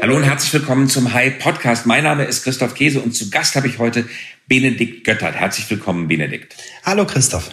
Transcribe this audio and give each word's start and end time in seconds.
Hallo 0.00 0.16
und 0.16 0.24
herzlich 0.24 0.52
willkommen 0.52 0.88
zum 0.88 1.12
High 1.12 1.38
Podcast. 1.38 1.86
Mein 1.86 2.04
Name 2.04 2.24
ist 2.24 2.44
Christoph 2.44 2.74
Käse 2.74 3.00
und 3.00 3.12
zu 3.12 3.30
Gast 3.30 3.56
habe 3.56 3.66
ich 3.66 3.78
heute 3.78 4.08
Benedikt 4.46 5.04
Göttert. 5.04 5.34
Herzlich 5.34 5.68
willkommen, 5.70 6.06
Benedikt. 6.06 6.54
Hallo 6.84 7.06
Christoph. 7.06 7.50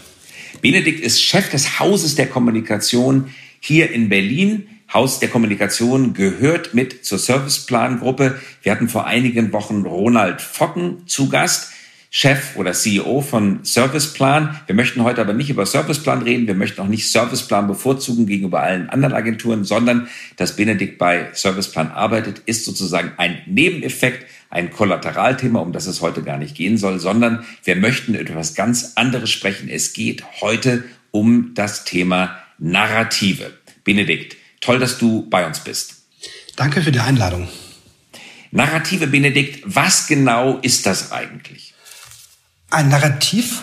Benedikt 0.61 0.99
ist 0.99 1.23
Chef 1.23 1.49
des 1.49 1.79
Hauses 1.79 2.15
der 2.15 2.27
Kommunikation 2.27 3.33
hier 3.59 3.91
in 3.91 4.09
Berlin. 4.09 4.67
Haus 4.93 5.19
der 5.19 5.29
Kommunikation 5.29 6.13
gehört 6.13 6.73
mit 6.73 7.03
zur 7.05 7.17
Serviceplan-Gruppe. 7.17 8.39
Wir 8.61 8.71
hatten 8.71 8.89
vor 8.89 9.07
einigen 9.07 9.51
Wochen 9.53 9.83
Ronald 9.83 10.41
Focken 10.41 11.07
zu 11.07 11.29
Gast. 11.29 11.72
Chef 12.15 12.57
oder 12.57 12.73
CEO 12.73 13.21
von 13.21 13.61
Serviceplan. 13.63 14.59
Wir 14.67 14.75
möchten 14.75 15.03
heute 15.03 15.19
aber 15.19 15.33
nicht 15.33 15.49
über 15.49 15.65
Serviceplan 15.65 16.21
reden. 16.21 16.45
Wir 16.45 16.53
möchten 16.53 16.79
auch 16.79 16.87
nicht 16.87 17.11
Serviceplan 17.11 17.65
bevorzugen 17.65 18.27
gegenüber 18.27 18.61
allen 18.61 18.87
anderen 18.91 19.15
Agenturen, 19.15 19.63
sondern 19.63 20.07
dass 20.35 20.55
Benedikt 20.55 20.99
bei 20.99 21.29
Serviceplan 21.33 21.89
arbeitet, 21.89 22.43
ist 22.45 22.65
sozusagen 22.65 23.13
ein 23.17 23.41
Nebeneffekt, 23.47 24.27
ein 24.51 24.69
Kollateralthema, 24.69 25.59
um 25.59 25.71
das 25.71 25.87
es 25.87 26.01
heute 26.01 26.21
gar 26.21 26.37
nicht 26.37 26.53
gehen 26.53 26.77
soll, 26.77 26.99
sondern 26.99 27.43
wir 27.63 27.75
möchten 27.75 28.13
über 28.13 28.29
etwas 28.29 28.53
ganz 28.53 28.91
anderes 28.93 29.31
sprechen. 29.31 29.67
Es 29.67 29.93
geht 29.93 30.23
heute 30.39 30.83
um 31.09 31.55
das 31.55 31.83
Thema 31.83 32.37
Narrative. 32.59 33.53
Benedikt, 33.83 34.37
toll, 34.61 34.77
dass 34.77 34.99
du 34.99 35.27
bei 35.31 35.47
uns 35.47 35.61
bist. 35.61 36.03
Danke 36.55 36.83
für 36.83 36.91
die 36.91 36.99
Einladung. 36.99 37.47
Narrative, 38.51 39.07
Benedikt, 39.07 39.63
was 39.65 40.05
genau 40.05 40.59
ist 40.59 40.85
das 40.85 41.11
eigentlich? 41.11 41.72
Ein 42.73 42.89
Narrativ 42.89 43.61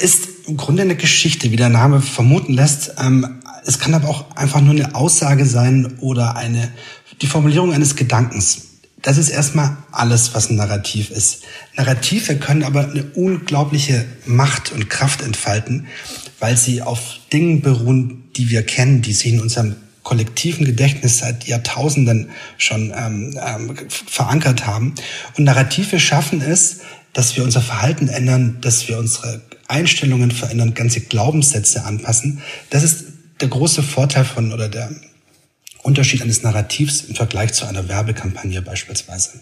ist 0.00 0.48
im 0.48 0.56
Grunde 0.56 0.82
eine 0.82 0.96
Geschichte, 0.96 1.52
wie 1.52 1.56
der 1.56 1.68
Name 1.68 2.00
vermuten 2.00 2.52
lässt. 2.52 2.94
Ähm, 2.98 3.40
es 3.64 3.78
kann 3.78 3.94
aber 3.94 4.08
auch 4.08 4.34
einfach 4.34 4.60
nur 4.60 4.74
eine 4.74 4.96
Aussage 4.96 5.46
sein 5.46 5.98
oder 6.00 6.34
eine, 6.34 6.72
die 7.22 7.28
Formulierung 7.28 7.72
eines 7.72 7.94
Gedankens. 7.94 8.62
Das 9.02 9.18
ist 9.18 9.28
erstmal 9.28 9.76
alles, 9.92 10.34
was 10.34 10.50
ein 10.50 10.56
Narrativ 10.56 11.12
ist. 11.12 11.44
Narrative 11.76 12.38
können 12.38 12.64
aber 12.64 12.90
eine 12.90 13.04
unglaubliche 13.14 14.04
Macht 14.26 14.72
und 14.72 14.90
Kraft 14.90 15.22
entfalten, 15.22 15.86
weil 16.40 16.56
sie 16.56 16.82
auf 16.82 17.20
Dingen 17.32 17.62
beruhen, 17.62 18.24
die 18.34 18.50
wir 18.50 18.64
kennen, 18.64 19.00
die 19.00 19.12
sich 19.12 19.32
in 19.32 19.40
unserem 19.40 19.76
kollektiven 20.02 20.66
Gedächtnis 20.66 21.18
seit 21.18 21.44
Jahrtausenden 21.44 22.30
schon 22.58 22.92
ähm, 22.96 23.38
ähm, 23.46 23.76
verankert 23.88 24.66
haben. 24.66 24.96
Und 25.38 25.44
Narrative 25.44 26.00
schaffen 26.00 26.40
es, 26.40 26.80
dass 27.12 27.36
wir 27.36 27.44
unser 27.44 27.60
Verhalten 27.60 28.08
ändern, 28.08 28.58
dass 28.60 28.88
wir 28.88 28.98
unsere 28.98 29.40
Einstellungen 29.68 30.30
verändern, 30.30 30.74
ganze 30.74 31.00
Glaubenssätze 31.00 31.84
anpassen. 31.84 32.40
Das 32.70 32.82
ist 32.82 33.04
der 33.40 33.48
große 33.48 33.82
Vorteil 33.82 34.24
von 34.24 34.52
oder 34.52 34.68
der 34.68 34.90
Unterschied 35.82 36.22
eines 36.22 36.42
Narrativs 36.42 37.02
im 37.02 37.14
Vergleich 37.14 37.52
zu 37.52 37.66
einer 37.66 37.88
Werbekampagne 37.88 38.62
beispielsweise 38.62 39.40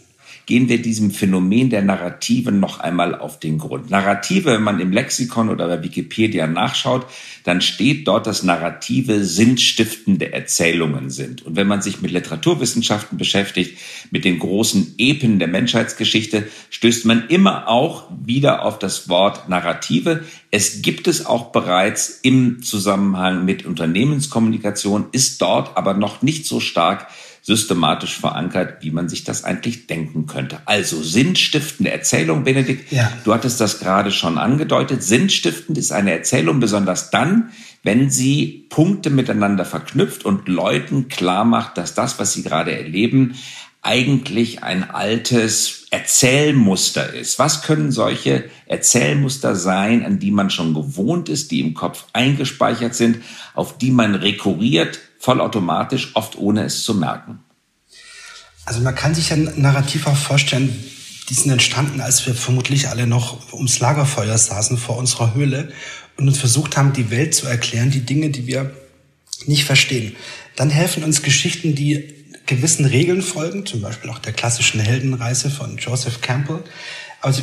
gehen 0.48 0.70
wir 0.70 0.80
diesem 0.80 1.10
Phänomen 1.10 1.68
der 1.68 1.82
Narrative 1.82 2.50
noch 2.50 2.80
einmal 2.80 3.14
auf 3.14 3.38
den 3.38 3.58
Grund. 3.58 3.90
Narrative, 3.90 4.54
wenn 4.54 4.62
man 4.62 4.80
im 4.80 4.92
Lexikon 4.92 5.50
oder 5.50 5.68
bei 5.68 5.82
Wikipedia 5.82 6.46
nachschaut, 6.46 7.04
dann 7.44 7.60
steht 7.60 8.08
dort, 8.08 8.26
dass 8.26 8.42
Narrative 8.44 9.24
sinnstiftende 9.24 10.32
Erzählungen 10.32 11.10
sind. 11.10 11.44
Und 11.44 11.56
wenn 11.56 11.66
man 11.66 11.82
sich 11.82 12.00
mit 12.00 12.12
Literaturwissenschaften 12.12 13.18
beschäftigt, 13.18 13.78
mit 14.10 14.24
den 14.24 14.38
großen 14.38 14.94
Epen 14.96 15.38
der 15.38 15.48
Menschheitsgeschichte, 15.48 16.48
stößt 16.70 17.04
man 17.04 17.28
immer 17.28 17.68
auch 17.68 18.04
wieder 18.24 18.64
auf 18.64 18.78
das 18.78 19.10
Wort 19.10 19.50
Narrative. 19.50 20.24
Es 20.50 20.80
gibt 20.80 21.08
es 21.08 21.26
auch 21.26 21.52
bereits 21.52 22.20
im 22.22 22.62
Zusammenhang 22.62 23.44
mit 23.44 23.66
Unternehmenskommunikation, 23.66 25.08
ist 25.12 25.42
dort 25.42 25.76
aber 25.76 25.92
noch 25.92 26.22
nicht 26.22 26.46
so 26.46 26.58
stark 26.58 27.08
systematisch 27.48 28.18
verankert, 28.18 28.82
wie 28.82 28.90
man 28.90 29.08
sich 29.08 29.24
das 29.24 29.42
eigentlich 29.42 29.86
denken 29.86 30.26
könnte. 30.26 30.58
Also 30.66 31.02
sinnstiftende 31.02 31.90
Erzählung, 31.90 32.44
Benedikt, 32.44 32.92
ja. 32.92 33.10
du 33.24 33.32
hattest 33.32 33.58
das 33.58 33.80
gerade 33.80 34.12
schon 34.12 34.36
angedeutet. 34.36 35.02
Sinnstiftend 35.02 35.78
ist 35.78 35.90
eine 35.90 36.12
Erzählung 36.12 36.60
besonders 36.60 37.08
dann, 37.08 37.48
wenn 37.82 38.10
sie 38.10 38.66
Punkte 38.68 39.08
miteinander 39.08 39.64
verknüpft 39.64 40.26
und 40.26 40.46
Leuten 40.46 41.08
klar 41.08 41.46
macht, 41.46 41.78
dass 41.78 41.94
das, 41.94 42.18
was 42.18 42.34
sie 42.34 42.42
gerade 42.42 42.76
erleben, 42.76 43.34
eigentlich 43.80 44.62
ein 44.62 44.90
altes 44.90 45.86
Erzählmuster 45.90 47.14
ist. 47.14 47.38
Was 47.38 47.62
können 47.62 47.92
solche 47.92 48.44
Erzählmuster 48.66 49.56
sein, 49.56 50.04
an 50.04 50.18
die 50.18 50.32
man 50.32 50.50
schon 50.50 50.74
gewohnt 50.74 51.30
ist, 51.30 51.50
die 51.50 51.60
im 51.60 51.72
Kopf 51.72 52.04
eingespeichert 52.12 52.94
sind, 52.94 53.22
auf 53.54 53.78
die 53.78 53.90
man 53.90 54.14
rekurriert, 54.14 55.00
vollautomatisch, 55.18 56.14
oft 56.14 56.36
ohne 56.36 56.64
es 56.64 56.82
zu 56.82 56.94
merken? 56.94 57.40
Also 58.64 58.80
man 58.80 58.94
kann 58.94 59.14
sich 59.14 59.32
ein 59.32 59.52
Narrativ 59.56 60.06
auch 60.06 60.16
vorstellen, 60.16 60.84
die 61.28 61.34
sind 61.34 61.50
entstanden, 61.50 62.00
als 62.00 62.26
wir 62.26 62.34
vermutlich 62.34 62.88
alle 62.88 63.06
noch 63.06 63.52
ums 63.52 63.80
Lagerfeuer 63.80 64.36
saßen 64.36 64.78
vor 64.78 64.96
unserer 64.96 65.34
Höhle 65.34 65.72
und 66.16 66.28
uns 66.28 66.38
versucht 66.38 66.76
haben, 66.76 66.92
die 66.92 67.10
Welt 67.10 67.34
zu 67.34 67.46
erklären, 67.46 67.90
die 67.90 68.00
Dinge, 68.00 68.30
die 68.30 68.46
wir 68.46 68.74
nicht 69.46 69.64
verstehen. 69.64 70.16
Dann 70.56 70.70
helfen 70.70 71.04
uns 71.04 71.22
Geschichten, 71.22 71.74
die 71.74 72.14
gewissen 72.46 72.86
Regeln 72.86 73.22
folgen, 73.22 73.66
zum 73.66 73.80
Beispiel 73.80 74.10
auch 74.10 74.18
der 74.18 74.32
klassischen 74.32 74.80
Heldenreise 74.80 75.50
von 75.50 75.76
Joseph 75.76 76.20
Campbell. 76.20 76.64
Sie, 77.30 77.42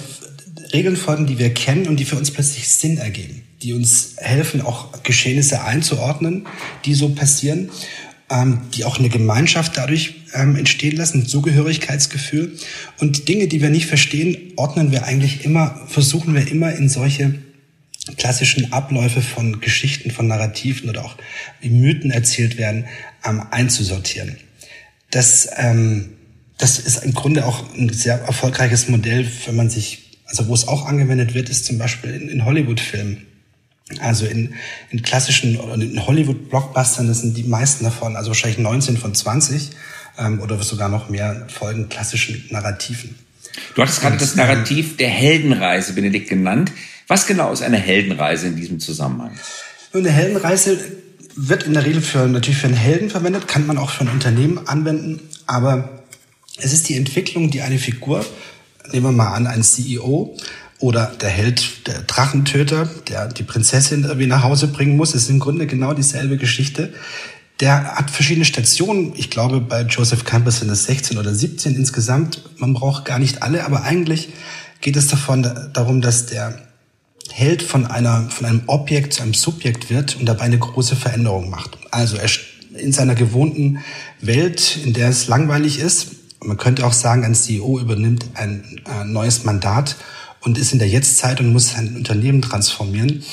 Regeln 0.74 0.98
folgen, 0.98 1.26
die 1.26 1.38
wir 1.38 1.54
kennen 1.54 1.88
und 1.88 1.98
die 1.98 2.06
für 2.06 2.18
uns 2.18 2.32
plötzlich 2.32 2.68
Sinn 2.68 2.98
ergeben, 2.98 3.44
die 3.66 3.74
uns 3.74 4.18
helfen, 4.18 4.62
auch 4.62 5.02
Geschehnisse 5.02 5.64
einzuordnen, 5.64 6.46
die 6.86 6.94
so 6.94 7.10
passieren, 7.10 7.72
ähm, 8.30 8.62
die 8.76 8.86
auch 8.86 9.00
eine 9.00 9.10
Gemeinschaft 9.10 9.76
dadurch 9.76 10.14
ähm, 10.36 10.56
entstehen 10.56 10.96
lassen, 10.96 11.22
ein 11.22 11.26
Zugehörigkeitsgefühl. 11.26 12.58
Und 13.00 13.28
Dinge, 13.28 13.48
die 13.48 13.64
wir 13.64 13.72
nicht 13.72 13.88
verstehen, 13.88 14.54
ordnen 14.56 14.92
wir 14.92 15.06
eigentlich 15.06 15.46
immer, 15.46 15.82
versuchen 15.88 16.36
wir 16.36 16.48
immer 16.48 16.74
in 16.74 16.90
solche 16.90 17.34
klassischen 18.18 18.72
Abläufe 18.72 19.24
von 19.24 19.62
Geschichten, 19.62 20.12
von 20.12 20.28
Narrativen 20.28 20.88
oder 20.88 21.04
auch 21.04 21.18
wie 21.60 21.70
Mythen 21.70 22.12
erzählt 22.12 22.60
werden, 22.60 22.86
ähm, 23.26 23.42
einzusortieren. 23.50 24.38
Das, 25.10 25.50
ähm, 25.58 26.12
das 26.60 26.78
ist 26.78 27.04
im 27.04 27.16
Grunde 27.16 27.46
auch 27.48 27.74
ein 27.76 27.90
sehr 27.90 28.20
erfolgreiches 28.22 28.90
Modell, 28.90 29.28
wenn 29.48 29.56
man 29.56 29.72
sich, 29.72 30.20
also 30.26 30.48
wo 30.48 30.54
es 30.54 30.68
auch 30.68 30.86
angewendet 30.86 31.34
wird, 31.34 31.50
ist 31.50 31.66
zum 31.66 31.80
Beispiel 31.80 32.12
in, 32.12 32.30
in 32.30 32.46
Hollywood-Filmen. 32.46 33.26
Also 34.00 34.26
in, 34.26 34.56
in 34.90 35.04
klassischen 35.04 35.58
oder 35.58 35.76
in 35.76 36.06
Hollywood-Blockbustern, 36.06 37.08
das 37.08 37.22
sind 37.22 37.38
die 37.38 37.44
meisten 37.44 37.84
davon, 37.84 38.16
also 38.16 38.30
wahrscheinlich 38.30 38.58
19 38.58 38.98
von 38.98 39.14
20 39.14 39.70
ähm, 40.18 40.42
oder 40.42 40.62
sogar 40.64 40.90
noch 40.90 41.10
mehr 41.10 41.46
folgen 41.50 41.88
klassischen 41.88 42.46
Narrativen. 42.50 43.16
Du 43.76 43.82
hattest 43.82 44.02
gerade 44.02 44.18
das 44.18 44.36
Narrativ 44.36 44.98
der 44.98 45.10
Heldenreise, 45.10 45.94
Benedikt, 45.94 46.30
genannt. 46.30 46.72
Was 47.08 47.28
genau 47.28 47.54
ist 47.54 47.62
eine 47.62 47.78
Heldenreise 47.78 48.48
in 48.48 48.56
diesem 48.56 48.80
Zusammenhang? 48.80 49.38
Eine 49.94 50.12
Heldenreise 50.12 50.80
wird 51.36 51.64
in 51.64 51.74
der 51.74 51.86
Regel 51.86 52.02
für, 52.02 52.28
natürlich 52.28 52.60
für 52.60 52.68
einen 52.68 52.76
Helden 52.76 53.10
verwendet, 53.10 53.48
kann 53.48 53.68
man 53.68 53.78
auch 53.78 53.92
für 53.92 54.02
ein 54.02 54.10
Unternehmen 54.10 54.68
anwenden, 54.68 55.22
aber 55.46 56.04
es 56.58 56.74
ist 56.74 56.90
die 56.90 56.96
Entwicklung, 56.96 57.52
die 57.52 57.62
eine 57.62 57.78
Figur, 57.78 58.26
nehmen 58.92 59.06
wir 59.06 59.12
mal 59.12 59.34
an, 59.34 59.46
ein 59.46 59.62
CEO 59.62 60.38
oder 60.80 61.12
der 61.22 61.30
Held, 61.30 61.88
der 61.88 62.02
Drachentöter, 62.02 62.90
der 63.08 63.28
die 63.28 63.44
Prinzessin 63.44 64.04
irgendwie 64.04 64.28
nach 64.28 64.44
Hause 64.44 64.68
bringen 64.68 64.98
muss, 64.98 65.16
ist 65.16 65.30
im 65.30 65.40
Grunde 65.40 65.68
genau 65.68 65.94
dieselbe 65.94 66.38
Geschichte. 66.38 66.94
Der 67.62 67.96
hat 67.96 68.12
verschiedene 68.12 68.46
Stationen. 68.46 69.14
Ich 69.16 69.30
glaube, 69.30 69.62
bei 69.62 69.84
Joseph 69.84 70.26
Campbell 70.26 70.52
sind 70.52 70.70
es 70.70 70.84
16 70.86 71.18
oder 71.18 71.34
17 71.34 71.76
insgesamt. 71.76 72.44
Man 72.58 72.74
braucht 72.74 73.06
gar 73.06 73.20
nicht 73.20 73.44
alle, 73.44 73.66
aber 73.66 73.84
eigentlich 73.84 74.30
geht 74.82 74.98
es 74.98 75.08
davon 75.08 75.50
darum, 75.72 76.02
dass 76.02 76.26
der 76.26 76.60
Held 77.32 77.64
von 77.64 77.88
einer, 77.88 78.30
von 78.30 78.46
einem 78.46 78.64
Objekt 78.68 79.14
zu 79.14 79.24
einem 79.24 79.34
Subjekt 79.34 79.90
wird 79.90 80.18
und 80.18 80.26
dabei 80.26 80.46
eine 80.46 80.60
große 80.60 80.96
Veränderung 80.96 81.50
macht. 81.50 81.78
Also 81.92 82.18
er 82.18 82.30
in 82.78 82.92
seiner 82.92 83.16
gewohnten 83.16 83.80
Welt, 84.20 84.78
in 84.84 84.94
der 84.94 85.10
es 85.10 85.28
langweilig 85.28 85.80
ist, 85.80 86.08
man 86.42 86.58
könnte 86.58 86.86
auch 86.86 86.94
sagen, 86.94 87.24
ein 87.24 87.34
CEO 87.34 87.80
übernimmt 87.80 88.26
ein, 88.36 88.82
ein 88.86 89.12
neues 89.12 89.46
Mandat 89.46 89.96
und 90.46 90.58
ist 90.58 90.72
in 90.72 90.80
der 90.80 90.88
Jetztzeit 90.88 91.40
und 91.40 91.52
muss 91.52 91.72
sein 91.72 91.96
Unternehmen 91.96 92.42
transformieren, 92.42 93.24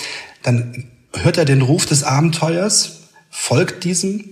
dann 0.42 0.86
hört 1.14 1.36
er 1.36 1.44
den 1.44 1.62
Ruf 1.62 1.86
des 1.86 2.02
Abenteuers, 2.02 3.02
folgt 3.30 3.84
diesem 3.84 4.24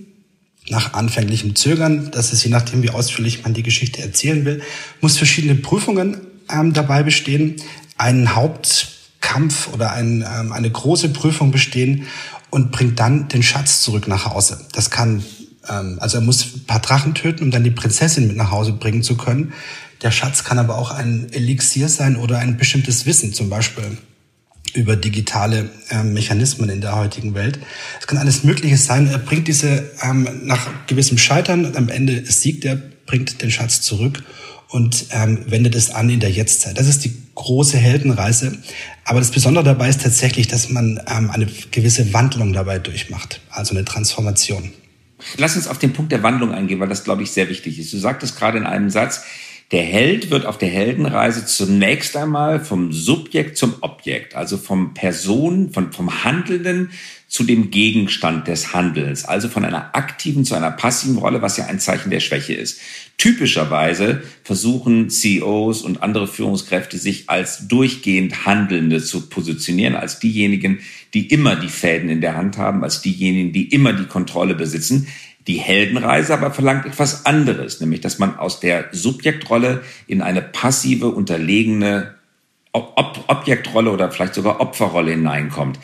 nach 0.69 0.93
anfänglichem 0.93 1.55
Zögern, 1.55 2.11
das 2.11 2.33
ist 2.33 2.43
je 2.43 2.51
nachdem, 2.51 2.83
wie 2.83 2.89
ausführlich 2.89 3.43
man 3.43 3.53
die 3.53 3.63
Geschichte 3.63 4.01
erzählen 4.01 4.45
will, 4.45 4.61
muss 4.99 5.17
verschiedene 5.17 5.55
Prüfungen 5.55 6.17
ähm, 6.51 6.73
dabei 6.73 7.03
bestehen, 7.03 7.55
einen 7.97 8.35
Haupt 8.35 8.87
Kampf 9.21 9.69
oder 9.73 9.93
ein, 9.93 10.25
ähm, 10.27 10.51
eine 10.51 10.69
große 10.69 11.09
Prüfung 11.09 11.51
bestehen 11.51 12.07
und 12.49 12.71
bringt 12.71 12.99
dann 12.99 13.27
den 13.27 13.43
Schatz 13.43 13.81
zurück 13.81 14.07
nach 14.07 14.25
Hause. 14.25 14.59
Das 14.73 14.89
kann, 14.89 15.23
ähm, 15.69 15.97
also 15.99 16.17
er 16.17 16.21
muss 16.21 16.55
ein 16.55 16.65
paar 16.65 16.81
Drachen 16.81 17.13
töten, 17.13 17.45
um 17.45 17.51
dann 17.51 17.63
die 17.63 17.71
Prinzessin 17.71 18.27
mit 18.27 18.35
nach 18.35 18.51
Hause 18.51 18.73
bringen 18.73 19.03
zu 19.03 19.15
können. 19.15 19.53
Der 20.01 20.11
Schatz 20.11 20.43
kann 20.43 20.57
aber 20.57 20.77
auch 20.77 20.91
ein 20.91 21.27
Elixier 21.31 21.89
sein 21.89 22.15
oder 22.15 22.39
ein 22.39 22.57
bestimmtes 22.57 23.05
Wissen, 23.05 23.33
zum 23.33 23.49
Beispiel 23.49 23.97
über 24.73 24.95
digitale 24.95 25.69
äh, 25.89 26.03
Mechanismen 26.03 26.69
in 26.69 26.81
der 26.81 26.95
heutigen 26.95 27.33
Welt. 27.33 27.59
Es 27.99 28.07
kann 28.07 28.17
alles 28.17 28.43
Mögliche 28.43 28.77
sein. 28.77 29.07
Er 29.07 29.19
bringt 29.19 29.47
diese 29.47 29.91
ähm, 30.01 30.27
nach 30.43 30.67
gewissem 30.87 31.17
Scheitern, 31.17 31.75
am 31.75 31.89
Ende 31.89 32.25
siegt 32.25 32.63
der 32.63 32.81
bringt 33.05 33.41
den 33.41 33.51
Schatz 33.51 33.81
zurück 33.81 34.23
und 34.69 35.07
ähm, 35.11 35.43
wendet 35.47 35.75
es 35.75 35.89
an 35.89 36.09
in 36.09 36.21
der 36.21 36.31
Jetztzeit. 36.31 36.77
Das 36.77 36.87
ist 36.87 37.03
die 37.03 37.13
große 37.35 37.77
Heldenreise. 37.77 38.57
Aber 39.03 39.19
das 39.19 39.31
Besondere 39.31 39.65
dabei 39.65 39.89
ist 39.89 40.01
tatsächlich, 40.01 40.47
dass 40.47 40.69
man 40.69 41.01
ähm, 41.07 41.29
eine 41.29 41.47
gewisse 41.71 42.13
Wandlung 42.13 42.53
dabei 42.53 42.79
durchmacht, 42.79 43.41
also 43.49 43.75
eine 43.75 43.83
Transformation. 43.83 44.71
Lass 45.37 45.57
uns 45.57 45.67
auf 45.67 45.77
den 45.77 45.91
Punkt 45.91 46.13
der 46.13 46.23
Wandlung 46.23 46.53
eingehen, 46.53 46.79
weil 46.79 46.87
das, 46.87 47.03
glaube 47.03 47.21
ich, 47.23 47.31
sehr 47.31 47.49
wichtig 47.49 47.77
ist. 47.79 47.91
Du 47.91 47.97
sagtest 47.97 48.37
gerade 48.37 48.57
in 48.57 48.65
einem 48.65 48.89
Satz, 48.89 49.23
der 49.71 49.83
Held 49.83 50.31
wird 50.31 50.45
auf 50.45 50.57
der 50.57 50.69
Heldenreise 50.69 51.45
zunächst 51.45 52.17
einmal 52.17 52.59
vom 52.59 52.91
Subjekt 52.91 53.57
zum 53.57 53.75
Objekt, 53.79 54.35
also 54.35 54.57
vom 54.57 54.93
Person, 54.93 55.71
von, 55.71 55.93
vom 55.93 56.25
Handelnden 56.25 56.89
zu 57.29 57.45
dem 57.45 57.71
Gegenstand 57.71 58.49
des 58.49 58.73
Handelns, 58.73 59.23
also 59.23 59.47
von 59.47 59.63
einer 59.63 59.95
aktiven 59.95 60.43
zu 60.43 60.53
einer 60.53 60.71
passiven 60.71 61.17
Rolle, 61.17 61.41
was 61.41 61.55
ja 61.55 61.67
ein 61.67 61.79
Zeichen 61.79 62.09
der 62.09 62.19
Schwäche 62.19 62.53
ist. 62.53 62.81
Typischerweise 63.17 64.21
versuchen 64.43 65.09
CEOs 65.09 65.83
und 65.83 66.03
andere 66.03 66.27
Führungskräfte 66.27 66.97
sich 66.97 67.29
als 67.29 67.69
durchgehend 67.69 68.45
Handelnde 68.45 69.01
zu 69.01 69.29
positionieren, 69.29 69.95
als 69.95 70.19
diejenigen, 70.19 70.79
die 71.13 71.27
immer 71.27 71.55
die 71.55 71.69
Fäden 71.69 72.09
in 72.09 72.19
der 72.19 72.35
Hand 72.35 72.57
haben, 72.57 72.83
als 72.83 73.01
diejenigen, 73.01 73.53
die 73.53 73.69
immer 73.69 73.93
die 73.93 74.07
Kontrolle 74.07 74.55
besitzen. 74.55 75.07
Die 75.47 75.57
Heldenreise 75.57 76.33
aber 76.33 76.51
verlangt 76.51 76.85
etwas 76.85 77.25
anderes, 77.25 77.79
nämlich 77.79 78.01
dass 78.01 78.19
man 78.19 78.37
aus 78.37 78.59
der 78.59 78.89
Subjektrolle 78.91 79.83
in 80.07 80.21
eine 80.21 80.41
passive, 80.41 81.09
unterlegene 81.09 82.15
Ob 82.71 83.25
Objektrolle 83.27 83.91
oder 83.91 84.11
vielleicht 84.11 84.35
sogar 84.35 84.61
Opferrolle 84.61 85.11
hineinkommt. 85.11 85.79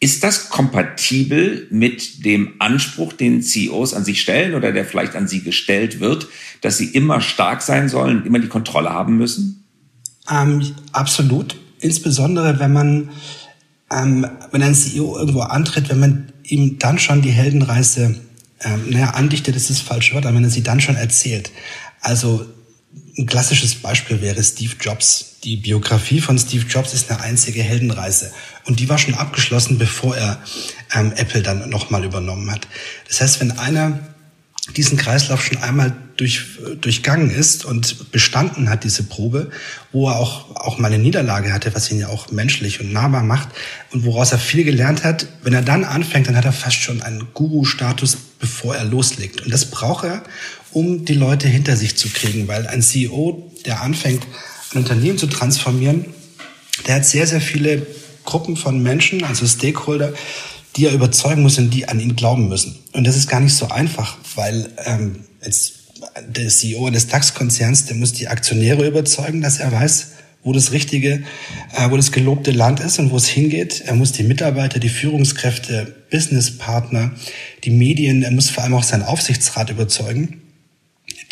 Ist 0.00 0.22
das 0.22 0.48
kompatibel 0.50 1.66
mit 1.70 2.24
dem 2.24 2.54
Anspruch, 2.60 3.12
den 3.12 3.42
CEOs 3.42 3.94
an 3.94 4.04
sich 4.04 4.20
stellen 4.20 4.54
oder 4.54 4.70
der 4.70 4.84
vielleicht 4.84 5.16
an 5.16 5.26
sie 5.26 5.42
gestellt 5.42 5.98
wird, 5.98 6.28
dass 6.60 6.78
sie 6.78 6.86
immer 6.86 7.20
stark 7.20 7.62
sein 7.62 7.88
sollen, 7.88 8.24
immer 8.24 8.38
die 8.38 8.46
Kontrolle 8.48 8.90
haben 8.90 9.16
müssen? 9.16 9.64
Ähm, 10.30 10.74
absolut. 10.92 11.56
Insbesondere, 11.80 12.60
wenn 12.60 12.72
man, 12.72 13.10
ähm, 13.90 14.24
wenn 14.52 14.62
ein 14.62 14.74
CEO 14.74 15.18
irgendwo 15.18 15.40
antritt, 15.40 15.88
wenn 15.88 15.98
man 15.98 16.32
ihm 16.44 16.78
dann 16.78 17.00
schon 17.00 17.22
die 17.22 17.30
Heldenreise 17.30 18.20
ähm, 18.62 18.90
naja, 18.90 19.10
andichtet 19.10 19.56
ist 19.56 19.70
das 19.70 19.80
falsche 19.80 20.14
Wort, 20.14 20.26
aber 20.26 20.36
wenn 20.36 20.44
er 20.44 20.50
sie 20.50 20.62
dann 20.62 20.80
schon 20.80 20.96
erzählt. 20.96 21.50
Also 22.00 22.46
ein 23.16 23.26
klassisches 23.26 23.74
Beispiel 23.74 24.20
wäre 24.20 24.42
Steve 24.42 24.74
Jobs. 24.80 25.36
Die 25.44 25.56
Biografie 25.56 26.20
von 26.20 26.38
Steve 26.38 26.66
Jobs 26.66 26.94
ist 26.94 27.10
eine 27.10 27.20
einzige 27.20 27.62
Heldenreise. 27.62 28.32
Und 28.64 28.80
die 28.80 28.88
war 28.88 28.98
schon 28.98 29.14
abgeschlossen, 29.14 29.78
bevor 29.78 30.16
er 30.16 30.42
ähm, 30.94 31.12
Apple 31.16 31.42
dann 31.42 31.68
nochmal 31.68 32.04
übernommen 32.04 32.50
hat. 32.50 32.66
Das 33.08 33.20
heißt, 33.20 33.40
wenn 33.40 33.52
einer 33.52 34.00
diesen 34.76 34.98
Kreislauf 34.98 35.44
schon 35.44 35.58
einmal 35.58 35.96
durch, 36.18 36.42
durchgangen 36.80 37.30
ist 37.30 37.64
und 37.64 38.10
bestanden 38.10 38.68
hat, 38.68 38.84
diese 38.84 39.04
Probe, 39.04 39.50
wo 39.92 40.08
er 40.08 40.16
auch, 40.16 40.54
auch 40.56 40.78
mal 40.78 40.88
eine 40.92 41.02
Niederlage 41.02 41.52
hatte, 41.52 41.74
was 41.74 41.90
ihn 41.90 42.00
ja 42.00 42.08
auch 42.08 42.30
menschlich 42.30 42.80
und 42.80 42.92
nahbar 42.92 43.22
macht 43.22 43.48
und 43.92 44.04
woraus 44.04 44.32
er 44.32 44.38
viel 44.38 44.64
gelernt 44.64 45.04
hat, 45.04 45.28
wenn 45.42 45.54
er 45.54 45.62
dann 45.62 45.84
anfängt, 45.84 46.26
dann 46.26 46.36
hat 46.36 46.44
er 46.44 46.52
fast 46.52 46.76
schon 46.76 47.02
einen 47.02 47.28
Guru-Status, 47.34 48.18
bevor 48.40 48.74
er 48.74 48.84
loslegt. 48.84 49.42
Und 49.42 49.52
das 49.52 49.66
braucht 49.66 50.04
er, 50.04 50.24
um 50.72 51.04
die 51.04 51.14
Leute 51.14 51.48
hinter 51.48 51.76
sich 51.76 51.96
zu 51.96 52.08
kriegen, 52.08 52.48
weil 52.48 52.66
ein 52.66 52.82
CEO, 52.82 53.50
der 53.64 53.80
anfängt, 53.80 54.26
ein 54.72 54.78
Unternehmen 54.78 55.18
zu 55.18 55.28
transformieren, 55.28 56.06
der 56.86 56.96
hat 56.96 57.06
sehr, 57.06 57.26
sehr 57.26 57.40
viele 57.40 57.86
Gruppen 58.24 58.56
von 58.56 58.82
Menschen, 58.82 59.22
also 59.22 59.46
Stakeholder, 59.46 60.12
die 60.76 60.86
er 60.86 60.92
überzeugen 60.92 61.42
muss 61.42 61.58
und 61.58 61.70
die 61.70 61.88
an 61.88 62.00
ihn 62.00 62.16
glauben 62.16 62.48
müssen. 62.48 62.76
Und 62.92 63.06
das 63.06 63.16
ist 63.16 63.28
gar 63.28 63.40
nicht 63.40 63.54
so 63.54 63.68
einfach, 63.68 64.16
weil 64.34 64.68
ähm, 64.84 65.24
jetzt 65.42 65.77
der 66.28 66.48
CEO 66.48 66.86
eines 66.86 67.08
DAX-Konzerns, 67.08 67.86
der 67.86 67.96
muss 67.96 68.12
die 68.12 68.28
Aktionäre 68.28 68.86
überzeugen, 68.86 69.40
dass 69.40 69.58
er 69.58 69.72
weiß, 69.72 70.12
wo 70.42 70.52
das 70.52 70.72
richtige, 70.72 71.24
äh, 71.76 71.90
wo 71.90 71.96
das 71.96 72.12
gelobte 72.12 72.52
Land 72.52 72.80
ist 72.80 72.98
und 72.98 73.10
wo 73.10 73.16
es 73.16 73.26
hingeht. 73.26 73.82
Er 73.86 73.94
muss 73.94 74.12
die 74.12 74.22
Mitarbeiter, 74.22 74.78
die 74.78 74.88
Führungskräfte, 74.88 75.94
Businesspartner, 76.10 77.12
die 77.64 77.70
Medien, 77.70 78.22
er 78.22 78.30
muss 78.30 78.50
vor 78.50 78.64
allem 78.64 78.74
auch 78.74 78.82
seinen 78.82 79.02
Aufsichtsrat 79.02 79.70
überzeugen, 79.70 80.42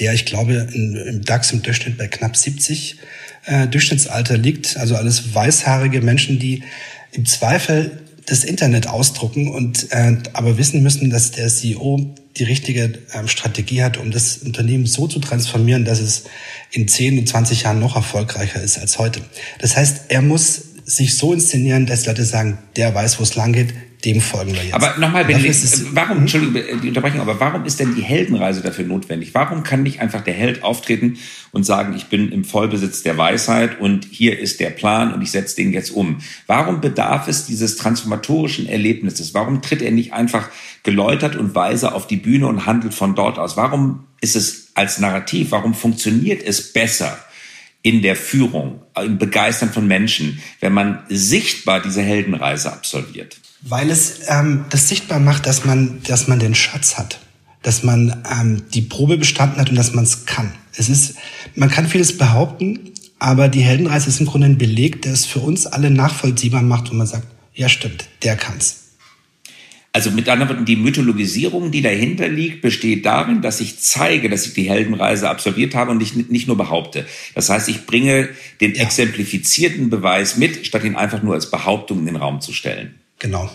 der, 0.00 0.12
ich 0.12 0.26
glaube, 0.26 0.68
im 0.74 1.22
DAX 1.24 1.52
im 1.52 1.62
Durchschnitt 1.62 1.96
bei 1.96 2.08
knapp 2.08 2.36
70 2.36 2.98
äh, 3.46 3.66
Durchschnittsalter 3.68 4.36
liegt. 4.36 4.76
Also 4.76 4.96
alles 4.96 5.34
weißhaarige 5.34 6.02
Menschen, 6.02 6.38
die 6.38 6.64
im 7.12 7.24
Zweifel 7.24 8.02
das 8.26 8.44
Internet 8.44 8.88
ausdrucken 8.88 9.48
und 9.48 9.92
äh, 9.92 10.16
aber 10.32 10.58
wissen 10.58 10.82
müssen, 10.82 11.10
dass 11.10 11.30
der 11.30 11.48
CEO 11.48 12.14
die 12.36 12.44
richtige 12.44 12.98
ähm, 13.12 13.28
Strategie 13.28 13.82
hat, 13.82 13.96
um 13.96 14.10
das 14.10 14.38
Unternehmen 14.38 14.86
so 14.86 15.06
zu 15.08 15.18
transformieren, 15.18 15.84
dass 15.84 16.00
es 16.00 16.24
in 16.70 16.88
10 16.88 17.18
und 17.18 17.28
20 17.28 17.62
Jahren 17.62 17.80
noch 17.80 17.96
erfolgreicher 17.96 18.62
ist 18.62 18.78
als 18.78 18.98
heute. 18.98 19.20
Das 19.58 19.76
heißt, 19.76 20.06
er 20.08 20.22
muss 20.22 20.62
sich 20.84 21.16
so 21.16 21.32
inszenieren, 21.32 21.86
dass 21.86 22.06
Leute 22.06 22.24
sagen, 22.24 22.58
der 22.76 22.94
weiß, 22.94 23.18
wo 23.18 23.24
es 23.24 23.34
lang 23.34 23.52
geht, 23.52 23.74
dem 24.06 24.20
folgen 24.20 24.54
wir 24.54 24.62
jetzt. 24.62 24.74
Aber 24.74 24.96
nochmal, 24.98 25.26
warum, 25.28 26.18
Entschuldigung, 26.18 26.80
die 26.80 26.88
Unterbrechung, 26.88 27.20
aber 27.20 27.40
warum 27.40 27.64
ist 27.64 27.80
denn 27.80 27.96
die 27.96 28.02
Heldenreise 28.02 28.62
dafür 28.62 28.84
notwendig? 28.84 29.34
Warum 29.34 29.64
kann 29.64 29.82
nicht 29.82 30.00
einfach 30.00 30.22
der 30.22 30.34
Held 30.34 30.62
auftreten 30.62 31.18
und 31.50 31.64
sagen, 31.64 31.94
ich 31.96 32.06
bin 32.06 32.30
im 32.30 32.44
Vollbesitz 32.44 33.02
der 33.02 33.18
Weisheit 33.18 33.80
und 33.80 34.06
hier 34.08 34.38
ist 34.38 34.60
der 34.60 34.70
Plan 34.70 35.12
und 35.12 35.22
ich 35.22 35.32
setze 35.32 35.56
den 35.56 35.72
jetzt 35.72 35.90
um? 35.90 36.18
Warum 36.46 36.80
bedarf 36.80 37.26
es 37.26 37.46
dieses 37.46 37.76
transformatorischen 37.76 38.68
Erlebnisses? 38.68 39.34
Warum 39.34 39.60
tritt 39.60 39.82
er 39.82 39.90
nicht 39.90 40.12
einfach 40.12 40.50
geläutert 40.84 41.34
und 41.34 41.56
weise 41.56 41.92
auf 41.92 42.06
die 42.06 42.16
Bühne 42.16 42.46
und 42.46 42.64
handelt 42.64 42.94
von 42.94 43.16
dort 43.16 43.40
aus? 43.40 43.56
Warum 43.56 44.04
ist 44.20 44.36
es 44.36 44.68
als 44.74 45.00
Narrativ? 45.00 45.50
Warum 45.50 45.74
funktioniert 45.74 46.42
es 46.44 46.72
besser? 46.72 47.18
in 47.82 48.02
der 48.02 48.16
Führung, 48.16 48.82
im 49.00 49.16
Begeistern 49.16 49.72
von 49.72 49.86
Menschen, 49.86 50.42
wenn 50.58 50.72
man 50.72 51.04
sichtbar 51.08 51.80
diese 51.80 52.02
Heldenreise 52.02 52.72
absolviert? 52.72 53.36
Weil 53.68 53.90
es 53.90 54.20
ähm, 54.28 54.64
das 54.70 54.88
sichtbar 54.88 55.18
macht, 55.18 55.46
dass 55.46 55.64
man, 55.64 56.00
dass 56.06 56.28
man 56.28 56.38
den 56.38 56.54
Schatz 56.54 56.96
hat, 56.96 57.18
dass 57.62 57.82
man 57.82 58.22
ähm, 58.30 58.62
die 58.72 58.82
Probe 58.82 59.18
bestanden 59.18 59.60
hat 59.60 59.70
und 59.70 59.76
dass 59.76 59.92
man 59.92 60.04
es 60.04 60.24
kann. 60.24 60.52
Es 60.76 60.88
ist, 60.88 61.16
man 61.56 61.68
kann 61.68 61.88
vieles 61.88 62.16
behaupten, 62.16 62.92
aber 63.18 63.48
die 63.48 63.62
Heldenreise 63.62 64.08
ist 64.08 64.20
im 64.20 64.26
Grunde 64.26 64.46
ein 64.46 64.58
Beleg, 64.58 65.02
der 65.02 65.12
es 65.12 65.26
für 65.26 65.40
uns 65.40 65.66
alle 65.66 65.90
nachvollziehbar 65.90 66.62
macht, 66.62 66.90
wo 66.90 66.94
man 66.94 67.08
sagt, 67.08 67.26
ja 67.54 67.68
stimmt, 67.68 68.06
der 68.22 68.36
kann's. 68.36 68.82
Also 69.92 70.12
mit 70.12 70.28
anderen 70.28 70.50
Worten, 70.50 70.64
die 70.64 70.76
Mythologisierung, 70.76 71.72
die 71.72 71.82
dahinter 71.82 72.28
liegt, 72.28 72.62
besteht 72.62 73.04
darin, 73.04 73.42
dass 73.42 73.60
ich 73.60 73.80
zeige, 73.80 74.28
dass 74.28 74.46
ich 74.46 74.52
die 74.52 74.68
Heldenreise 74.68 75.28
absolviert 75.28 75.74
habe 75.74 75.90
und 75.90 75.98
nicht, 75.98 76.30
nicht 76.30 76.46
nur 76.46 76.56
behaupte. 76.56 77.04
Das 77.34 77.48
heißt, 77.48 77.68
ich 77.68 77.86
bringe 77.86 78.28
den 78.60 78.76
exemplifizierten 78.76 79.90
Beweis 79.90 80.36
mit, 80.36 80.66
statt 80.66 80.84
ihn 80.84 80.94
einfach 80.94 81.22
nur 81.22 81.34
als 81.34 81.50
Behauptung 81.50 82.00
in 82.00 82.06
den 82.06 82.16
Raum 82.16 82.40
zu 82.40 82.52
stellen. 82.52 82.94
Genau. 83.18 83.50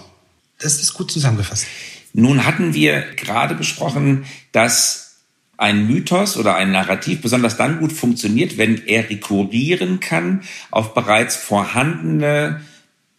Das 0.60 0.80
ist 0.80 0.94
gut 0.94 1.12
zusammengefasst. 1.12 1.66
Nun 2.14 2.46
hatten 2.46 2.74
wir 2.74 3.02
gerade 3.16 3.56
besprochen, 3.56 4.26
dass 4.52 5.12
ein 5.58 5.88
Mythos 5.88 6.38
oder 6.38 6.56
ein 6.56 6.72
Narrativ 6.72 7.22
besonders 7.22 7.56
dann 7.56 7.80
gut 7.80 7.94
funktioniert, 7.94 8.58
wenn 8.58 8.86
er 8.88 9.10
rekurrieren 9.10 10.00
kann 10.00 10.42
auf 10.72 10.94
bereits 10.94 11.36
vorhandene 11.36 12.62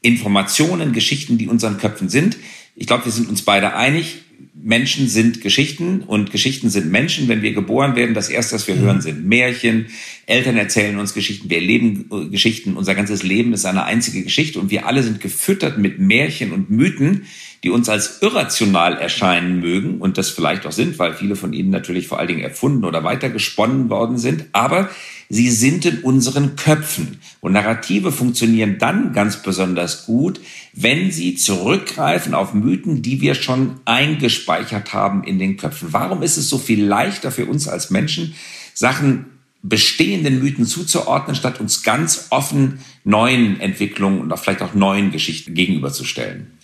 Informationen, 0.03 0.93
Geschichten, 0.93 1.39
die 1.39 1.47
unseren 1.47 1.79
Köpfen 1.79 2.09
sind. 2.09 2.37
Ich 2.75 2.87
glaube, 2.87 3.05
wir 3.05 3.12
sind 3.12 3.29
uns 3.29 3.43
beide 3.43 3.75
einig. 3.75 4.23
Menschen 4.55 5.09
sind 5.09 5.41
Geschichten 5.41 6.02
und 6.02 6.31
Geschichten 6.31 6.71
sind 6.71 6.91
Menschen. 6.91 7.29
Wenn 7.29 7.43
wir 7.43 7.52
geboren 7.52 7.97
werden, 7.97 8.14
das 8.14 8.29
erste, 8.29 8.55
was 8.55 8.69
wir 8.69 8.76
mhm. 8.76 8.81
hören, 8.81 9.00
sind 9.00 9.26
Märchen. 9.26 9.87
Eltern 10.26 10.57
erzählen 10.57 10.99
uns 10.99 11.14
Geschichten. 11.14 11.50
Wir 11.50 11.59
erleben 11.59 12.09
äh, 12.12 12.29
Geschichten. 12.29 12.75
Unser 12.76 12.95
ganzes 12.95 13.23
Leben 13.23 13.52
ist 13.52 13.64
eine 13.64 13.85
einzige 13.85 14.23
Geschichte 14.23 14.61
und 14.61 14.71
wir 14.71 14.87
alle 14.87 15.02
sind 15.02 15.21
gefüttert 15.21 15.79
mit 15.79 15.99
Märchen 15.99 16.52
und 16.52 16.71
Mythen, 16.71 17.26
die 17.64 17.71
uns 17.71 17.88
als 17.88 18.23
irrational 18.23 18.99
erscheinen 18.99 19.61
mögen 19.61 19.99
und 19.99 20.19
das 20.19 20.31
vielleicht 20.31 20.67
auch 20.67 20.73
sind, 20.73 20.99
weil 20.99 21.14
viele 21.14 21.37
von 21.37 21.52
ihnen 21.52 21.71
natürlich 21.71 22.09
vor 22.09 22.19
allen 22.19 22.29
Dingen 22.29 22.43
erfunden 22.43 22.85
oder 22.85 23.05
weitergesponnen 23.05 23.88
worden 23.88 24.19
sind. 24.19 24.47
Aber 24.52 24.91
sie 25.33 25.51
sind 25.51 25.87
in 25.87 26.01
unseren 26.01 26.57
Köpfen. 26.57 27.19
Und 27.41 27.53
Narrative 27.53 28.12
funktionieren 28.12 28.77
dann 28.79 29.15
ganz 29.15 29.43
besonders 29.43 30.05
gut, 30.05 30.39
wenn 30.75 31.11
sie 31.11 31.37
zurückgreifen 31.37 32.35
auf 32.35 32.53
Mythen, 32.53 33.01
die 33.01 33.23
wir 33.23 33.35
schon 33.35 33.81
eingespeichert 33.87 34.93
haben 34.93 35.25
in 35.25 35.39
den 35.39 35.57
Köpfen. 35.57 35.89
Warum 35.93 36.23
ist 36.23 36.37
es 36.37 36.51
so 36.51 36.59
viel 36.59 36.85
leichter 36.85 37.33
für 37.33 37.47
uns 37.47 37.67
als 37.67 37.89
Menschen, 37.89 38.35
Sachen 38.75 39.25
bestehenden 39.62 40.43
Mythen 40.43 40.67
zuzuordnen, 40.67 41.35
statt 41.35 41.61
uns 41.61 41.83
ganz 41.83 42.27
offen 42.29 42.81
neuen 43.05 43.59
Entwicklungen 43.59 44.21
und 44.21 44.33
auch 44.33 44.39
vielleicht 44.39 44.61
auch 44.61 44.75
neuen 44.75 45.12
Geschichten 45.12 45.55
gegenüberzustellen? 45.55 46.59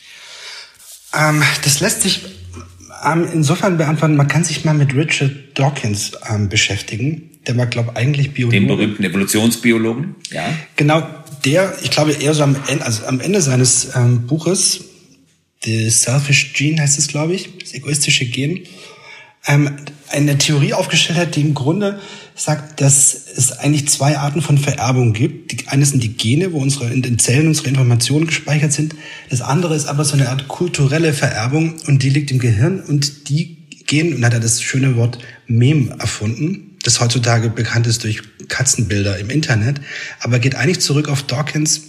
Ähm, 1.19 1.43
das 1.65 1.81
lässt 1.81 2.03
sich 2.03 2.21
ähm, 3.03 3.27
insofern 3.33 3.79
beantworten, 3.79 4.17
man 4.17 4.29
kann 4.29 4.45
sich 4.45 4.67
mal 4.67 4.75
mit 4.75 4.95
Richard 4.95 5.33
Dawkins 5.55 6.13
ähm, 6.29 6.51
beschäftigen 6.51 7.38
der 7.49 7.57
war, 7.57 7.67
glaube 7.67 7.97
eigentlich 7.97 8.33
Biologe. 8.33 8.57
Den 8.57 8.69
berühmten 8.69 9.03
Evolutionsbiologen, 9.03 10.15
ja. 10.31 10.45
Genau, 10.77 11.07
der, 11.45 11.75
ich 11.83 11.91
glaube, 11.91 12.13
eher 12.13 12.35
so 12.35 12.43
am 12.43 12.57
Ende, 12.69 12.85
also 12.85 13.07
am 13.07 13.21
Ende 13.21 13.41
seines 13.41 13.97
ähm, 13.97 14.27
Buches, 14.27 14.85
The 15.65 15.91
Selfish 15.91 16.53
Gene 16.53 16.81
heißt 16.81 16.99
es, 16.99 17.09
glaube 17.09 17.35
ich, 17.35 17.59
das 17.59 17.75
egoistische 17.75 18.27
Gen, 18.27 18.61
ähm, 19.47 19.71
eine 20.11 20.39
Theorie 20.39 20.75
aufgestellt 20.75 21.19
hat, 21.19 21.37
die 21.37 21.41
im 21.41 21.55
Grunde 21.55 22.01
sagt, 22.35 22.81
dass 22.81 23.15
es 23.37 23.53
eigentlich 23.53 23.89
zwei 23.89 24.17
Arten 24.17 24.43
von 24.43 24.59
Vererbung 24.59 25.13
gibt. 25.13 25.53
Die 25.53 25.69
eine 25.69 25.85
sind 25.85 26.03
die 26.03 26.17
Gene, 26.17 26.53
wo 26.53 26.59
unsere 26.59 26.93
in 26.93 27.03
den 27.03 27.19
Zellen 27.19 27.49
unsere 27.49 27.69
Informationen 27.69 28.27
gespeichert 28.27 28.73
sind. 28.73 28.95
Das 29.29 29.41
andere 29.41 29.75
ist 29.75 29.87
aber 29.87 30.05
so 30.05 30.15
eine 30.15 30.29
Art 30.29 30.49
kulturelle 30.49 31.13
Vererbung 31.13 31.75
und 31.87 32.03
die 32.03 32.11
liegt 32.11 32.31
im 32.31 32.39
Gehirn 32.39 32.81
und 32.81 33.29
die 33.29 33.57
gehen, 33.87 34.15
und 34.15 34.25
hat 34.25 34.35
er 34.35 34.41
das 34.41 34.63
schöne 34.63 34.97
Wort 34.97 35.19
Mem 35.47 35.91
erfunden, 35.99 36.68
das 36.89 37.01
heutzutage 37.01 37.51
bekannt 37.51 37.87
ist 37.87 38.03
durch 38.03 38.23
Katzenbilder 38.49 39.19
im 39.19 39.29
Internet, 39.29 39.79
aber 40.21 40.39
geht 40.39 40.55
eigentlich 40.55 40.81
zurück 40.81 41.09
auf 41.09 41.23
Dawkins 41.23 41.83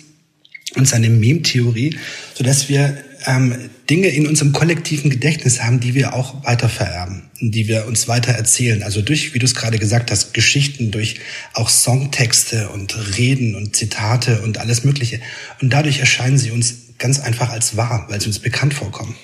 und 0.76 0.88
seine 0.88 1.10
Mem-Theorie, 1.10 1.98
sodass 2.36 2.68
wir 2.68 3.02
ähm, 3.26 3.56
Dinge 3.90 4.10
in 4.10 4.28
unserem 4.28 4.52
kollektiven 4.52 5.10
Gedächtnis 5.10 5.64
haben, 5.64 5.80
die 5.80 5.94
wir 5.94 6.14
auch 6.14 6.46
weiter 6.46 6.68
vererben, 6.68 7.30
die 7.40 7.70
wir 7.70 7.88
uns 7.88 8.10
weiter 8.10 8.34
erzählen. 8.34 8.84
Also 8.84 9.02
durch, 9.02 9.34
wie 9.34 9.40
du 9.40 9.46
es 9.46 9.56
gerade 9.56 9.80
gesagt 9.80 10.12
hast, 10.12 10.34
Geschichten, 10.34 10.92
durch 10.92 11.22
auch 11.54 11.70
Songtexte 11.70 12.68
und 12.70 13.18
Reden 13.18 13.56
und 13.56 13.78
Zitate 13.78 14.42
und 14.42 14.58
alles 14.58 14.84
Mögliche. 14.84 15.22
Und 15.62 15.72
dadurch 15.72 16.00
erscheinen 16.00 16.38
sie 16.38 16.52
uns 16.52 16.76
ganz 16.98 17.20
einfach 17.20 17.50
als 17.50 17.78
wahr, 17.78 18.06
weil 18.10 18.20
sie 18.20 18.28
uns 18.28 18.40
bekannt 18.40 18.74
vorkommen. 18.74 19.16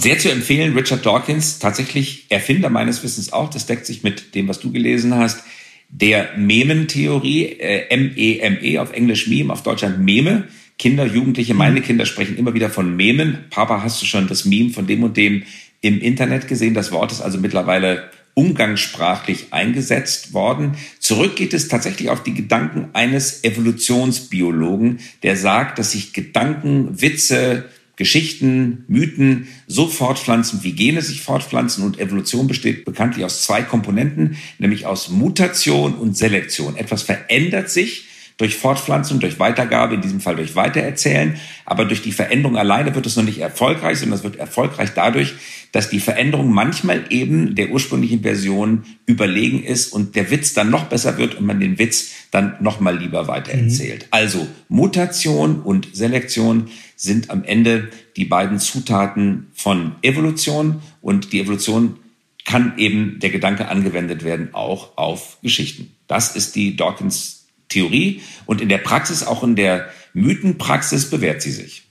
Sehr 0.00 0.16
zu 0.16 0.30
empfehlen, 0.30 0.76
Richard 0.76 1.04
Dawkins, 1.04 1.58
tatsächlich 1.58 2.26
Erfinder 2.28 2.70
meines 2.70 3.02
Wissens 3.02 3.32
auch, 3.32 3.50
das 3.50 3.66
deckt 3.66 3.84
sich 3.84 4.04
mit 4.04 4.36
dem, 4.36 4.46
was 4.46 4.60
du 4.60 4.70
gelesen 4.70 5.16
hast, 5.16 5.42
der 5.88 6.36
Mementheorie, 6.36 7.46
äh, 7.46 7.88
M-E-M-E, 7.88 8.76
-E, 8.76 8.80
auf 8.80 8.92
Englisch 8.92 9.26
Meme, 9.26 9.52
auf 9.52 9.64
Deutschland 9.64 9.98
Meme. 9.98 10.44
Kinder, 10.78 11.04
Jugendliche, 11.04 11.54
meine 11.54 11.80
Kinder 11.80 12.06
sprechen 12.06 12.38
immer 12.38 12.54
wieder 12.54 12.70
von 12.70 12.94
Memen. 12.94 13.46
Papa, 13.50 13.82
hast 13.82 14.00
du 14.00 14.06
schon 14.06 14.28
das 14.28 14.44
Meme 14.44 14.70
von 14.70 14.86
dem 14.86 15.02
und 15.02 15.16
dem 15.16 15.42
im 15.80 16.00
Internet 16.00 16.46
gesehen? 16.46 16.74
Das 16.74 16.92
Wort 16.92 17.10
ist 17.10 17.20
also 17.20 17.38
mittlerweile 17.38 18.08
umgangssprachlich 18.34 19.46
eingesetzt 19.50 20.32
worden. 20.32 20.76
Zurück 21.00 21.34
geht 21.34 21.52
es 21.54 21.66
tatsächlich 21.66 22.08
auf 22.10 22.22
die 22.22 22.34
Gedanken 22.34 22.90
eines 22.92 23.42
Evolutionsbiologen, 23.42 25.00
der 25.24 25.36
sagt, 25.36 25.80
dass 25.80 25.90
sich 25.90 26.12
Gedanken, 26.12 27.00
Witze, 27.00 27.64
Geschichten, 27.98 28.84
Mythen 28.86 29.48
so 29.66 29.88
fortpflanzen, 29.88 30.62
wie 30.62 30.72
Gene 30.72 31.02
sich 31.02 31.20
fortpflanzen. 31.20 31.84
Und 31.84 31.98
Evolution 31.98 32.46
besteht 32.46 32.84
bekanntlich 32.84 33.24
aus 33.24 33.42
zwei 33.42 33.62
Komponenten, 33.62 34.36
nämlich 34.58 34.86
aus 34.86 35.10
Mutation 35.10 35.94
und 35.94 36.16
Selektion. 36.16 36.76
Etwas 36.76 37.02
verändert 37.02 37.70
sich 37.70 38.06
durch 38.36 38.54
Fortpflanzung, 38.54 39.18
durch 39.18 39.40
Weitergabe, 39.40 39.96
in 39.96 40.00
diesem 40.00 40.20
Fall 40.20 40.36
durch 40.36 40.54
Weitererzählen. 40.54 41.40
Aber 41.64 41.84
durch 41.84 42.00
die 42.00 42.12
Veränderung 42.12 42.56
alleine 42.56 42.94
wird 42.94 43.04
es 43.04 43.16
noch 43.16 43.24
nicht 43.24 43.38
erfolgreich, 43.38 43.98
sondern 43.98 44.18
es 44.18 44.24
wird 44.24 44.36
erfolgreich 44.36 44.90
dadurch, 44.94 45.34
dass 45.72 45.90
die 45.90 46.00
Veränderung 46.00 46.52
manchmal 46.52 47.04
eben 47.10 47.54
der 47.54 47.70
ursprünglichen 47.70 48.22
Version 48.22 48.84
überlegen 49.06 49.62
ist 49.62 49.92
und 49.92 50.16
der 50.16 50.30
Witz 50.30 50.54
dann 50.54 50.70
noch 50.70 50.84
besser 50.84 51.18
wird 51.18 51.34
und 51.34 51.46
man 51.46 51.60
den 51.60 51.78
Witz 51.78 52.12
dann 52.30 52.56
noch 52.60 52.80
mal 52.80 52.96
lieber 52.96 53.28
weitererzählt. 53.28 54.02
Mhm. 54.02 54.08
Also 54.10 54.46
Mutation 54.68 55.60
und 55.60 55.88
Selektion 55.92 56.68
sind 56.96 57.30
am 57.30 57.44
Ende 57.44 57.88
die 58.16 58.24
beiden 58.24 58.58
Zutaten 58.58 59.48
von 59.54 59.96
Evolution 60.02 60.82
und 61.00 61.32
die 61.32 61.40
Evolution 61.40 61.96
kann 62.44 62.78
eben 62.78 63.18
der 63.20 63.30
Gedanke 63.30 63.68
angewendet 63.68 64.24
werden 64.24 64.54
auch 64.54 64.96
auf 64.96 65.38
Geschichten. 65.42 65.94
Das 66.06 66.34
ist 66.34 66.56
die 66.56 66.76
Dawkins 66.76 67.46
Theorie 67.68 68.22
und 68.46 68.60
in 68.60 68.68
der 68.68 68.78
Praxis, 68.78 69.22
auch 69.22 69.42
in 69.44 69.54
der 69.54 69.90
Mythenpraxis 70.14 71.10
bewährt 71.10 71.42
sie 71.42 71.50
sich. 71.52 71.82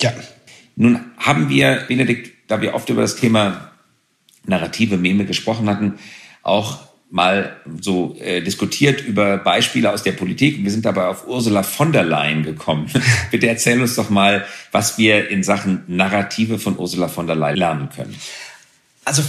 Ja. 0.00 0.12
Nun 0.76 1.00
haben 1.16 1.48
wir, 1.48 1.84
Benedikt, 1.88 2.31
da 2.52 2.60
wir 2.60 2.74
oft 2.74 2.90
über 2.90 3.00
das 3.00 3.16
Thema 3.16 3.70
narrative 4.44 4.98
Meme 4.98 5.24
gesprochen 5.24 5.70
hatten, 5.70 5.94
auch 6.42 6.80
mal 7.10 7.56
so 7.80 8.16
äh, 8.20 8.42
diskutiert 8.42 9.00
über 9.00 9.38
Beispiele 9.38 9.90
aus 9.90 10.02
der 10.02 10.12
Politik. 10.12 10.62
Wir 10.62 10.70
sind 10.70 10.84
dabei 10.84 11.06
auf 11.06 11.26
Ursula 11.26 11.62
von 11.62 11.92
der 11.92 12.04
Leyen 12.04 12.42
gekommen. 12.42 12.90
Bitte 13.30 13.48
erzähl 13.48 13.80
uns 13.80 13.94
doch 13.94 14.10
mal, 14.10 14.44
was 14.70 14.98
wir 14.98 15.30
in 15.30 15.42
Sachen 15.42 15.84
Narrative 15.86 16.58
von 16.58 16.78
Ursula 16.78 17.08
von 17.08 17.26
der 17.26 17.36
Leyen 17.36 17.56
lernen 17.56 17.88
können. 17.88 18.14
Also 19.06 19.22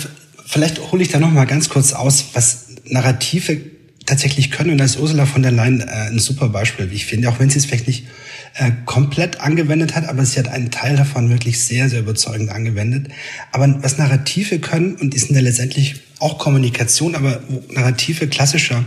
vielleicht 0.46 0.92
hole 0.92 1.02
ich 1.02 1.10
da 1.10 1.20
noch 1.20 1.32
mal 1.32 1.46
ganz 1.46 1.70
kurz 1.70 1.94
aus, 1.94 2.26
was 2.34 2.68
Narrative 2.86 3.62
tatsächlich 4.06 4.52
können. 4.52 4.72
Und 4.72 4.80
da 4.80 4.86
ist 4.86 5.00
Ursula 5.00 5.26
von 5.26 5.44
der 5.44 5.52
Leyen 5.52 5.80
äh, 5.80 6.10
ein 6.10 6.20
super 6.20 6.50
Beispiel, 6.50 6.92
wie 6.92 6.96
ich 6.96 7.06
finde, 7.06 7.30
auch 7.30 7.40
wenn 7.40 7.50
sie 7.50 7.60
es 7.60 7.66
vielleicht 7.66 7.88
nicht 7.88 8.06
äh, 8.56 8.72
komplett 8.86 9.42
angewendet 9.42 9.96
hat, 9.96 10.08
aber 10.08 10.26
sie 10.26 10.40
hat 10.40 10.48
einen 10.48 10.70
Teil 10.70 10.96
davon 10.96 11.30
wirklich 11.30 11.60
sehr, 11.60 11.90
sehr 11.90 12.02
überzeugend 12.02 12.52
angewendet. 12.52 13.08
Aber 13.52 13.82
was 13.82 13.98
Narrative 13.98 14.60
können, 14.60 14.96
und 14.96 15.14
die 15.14 15.20
sind 15.20 15.36
ja 15.36 15.42
letztendlich 15.42 16.02
auch 16.20 16.38
Kommunikation, 16.38 17.16
aber 17.16 17.42
Narrative 17.70 18.28
klassischer 18.28 18.86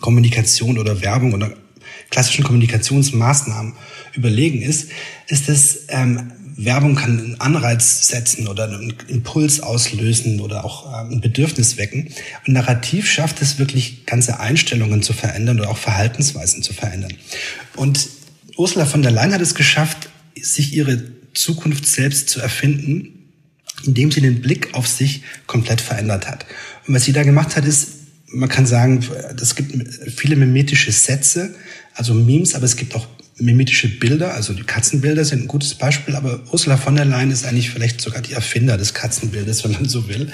Kommunikation 0.00 0.78
oder 0.78 1.02
Werbung 1.02 1.34
oder 1.34 1.52
klassischen 2.10 2.44
Kommunikationsmaßnahmen 2.44 3.74
überlegen 4.14 4.62
ist, 4.62 4.90
ist 5.28 5.48
es 5.48 5.84
ähm, 5.88 6.32
Werbung 6.60 6.96
kann 6.96 7.18
einen 7.18 7.40
Anreiz 7.40 8.08
setzen 8.08 8.48
oder 8.48 8.64
einen 8.64 8.92
Impuls 9.06 9.60
auslösen 9.60 10.40
oder 10.40 10.64
auch 10.64 10.92
äh, 10.92 11.12
ein 11.12 11.20
Bedürfnis 11.20 11.76
wecken. 11.76 12.12
Und 12.46 12.54
Narrativ 12.54 13.08
schafft 13.08 13.40
es 13.42 13.58
wirklich, 13.58 14.06
ganze 14.06 14.40
Einstellungen 14.40 15.02
zu 15.02 15.12
verändern 15.12 15.60
oder 15.60 15.70
auch 15.70 15.76
Verhaltensweisen 15.76 16.62
zu 16.62 16.72
verändern. 16.72 17.12
Und 17.76 18.08
Ursula 18.58 18.86
von 18.86 19.02
der 19.02 19.12
Leyen 19.12 19.32
hat 19.32 19.40
es 19.40 19.54
geschafft, 19.54 20.10
sich 20.38 20.74
ihre 20.74 21.00
Zukunft 21.32 21.86
selbst 21.86 22.28
zu 22.28 22.40
erfinden, 22.40 23.30
indem 23.84 24.10
sie 24.10 24.20
den 24.20 24.42
Blick 24.42 24.74
auf 24.74 24.88
sich 24.88 25.22
komplett 25.46 25.80
verändert 25.80 26.28
hat. 26.28 26.44
Und 26.86 26.94
was 26.94 27.04
sie 27.04 27.12
da 27.12 27.22
gemacht 27.22 27.56
hat, 27.56 27.64
ist, 27.64 27.90
man 28.26 28.48
kann 28.48 28.66
sagen, 28.66 29.06
es 29.40 29.54
gibt 29.54 29.72
viele 30.10 30.34
mimetische 30.34 30.90
Sätze, 30.90 31.54
also 31.94 32.12
Memes, 32.14 32.56
aber 32.56 32.64
es 32.64 32.76
gibt 32.76 32.96
auch 32.96 33.06
mimetische 33.36 33.88
Bilder, 33.88 34.34
also 34.34 34.52
die 34.52 34.64
Katzenbilder 34.64 35.24
sind 35.24 35.42
ein 35.42 35.48
gutes 35.48 35.76
Beispiel, 35.76 36.16
aber 36.16 36.40
Ursula 36.50 36.76
von 36.76 36.96
der 36.96 37.04
Leyen 37.04 37.30
ist 37.30 37.46
eigentlich 37.46 37.70
vielleicht 37.70 38.00
sogar 38.00 38.20
die 38.20 38.32
Erfinder 38.32 38.76
des 38.76 38.92
Katzenbildes, 38.92 39.62
wenn 39.62 39.72
man 39.72 39.88
so 39.88 40.08
will. 40.08 40.32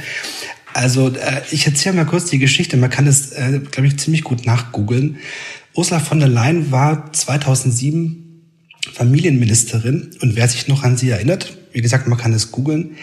Also 0.73 1.15
äh, 1.15 1.43
ich 1.51 1.67
erzähle 1.67 1.97
mal 1.97 2.07
kurz 2.07 2.31
die 2.31 2.39
Geschichte, 2.39 2.79
man 2.79 2.91
kann 2.91 3.07
es, 3.07 3.33
äh, 3.33 3.61
glaube 3.71 3.87
ich, 3.87 3.99
ziemlich 3.99 4.25
gut 4.25 4.47
nachgoogeln. 4.47 5.19
Ursula 5.77 5.99
von 5.99 6.21
der 6.21 6.29
Leyen 6.29 6.71
war 6.71 7.13
2007 7.13 8.25
Familienministerin 8.93 10.11
und 10.21 10.37
wer 10.37 10.49
sich 10.49 10.69
noch 10.69 10.85
an 10.85 10.97
sie 10.97 11.11
erinnert, 11.11 11.57
wie 11.73 11.81
gesagt, 11.81 12.07
man 12.07 12.19
kann 12.19 12.33
es 12.33 12.53
googeln, 12.53 12.97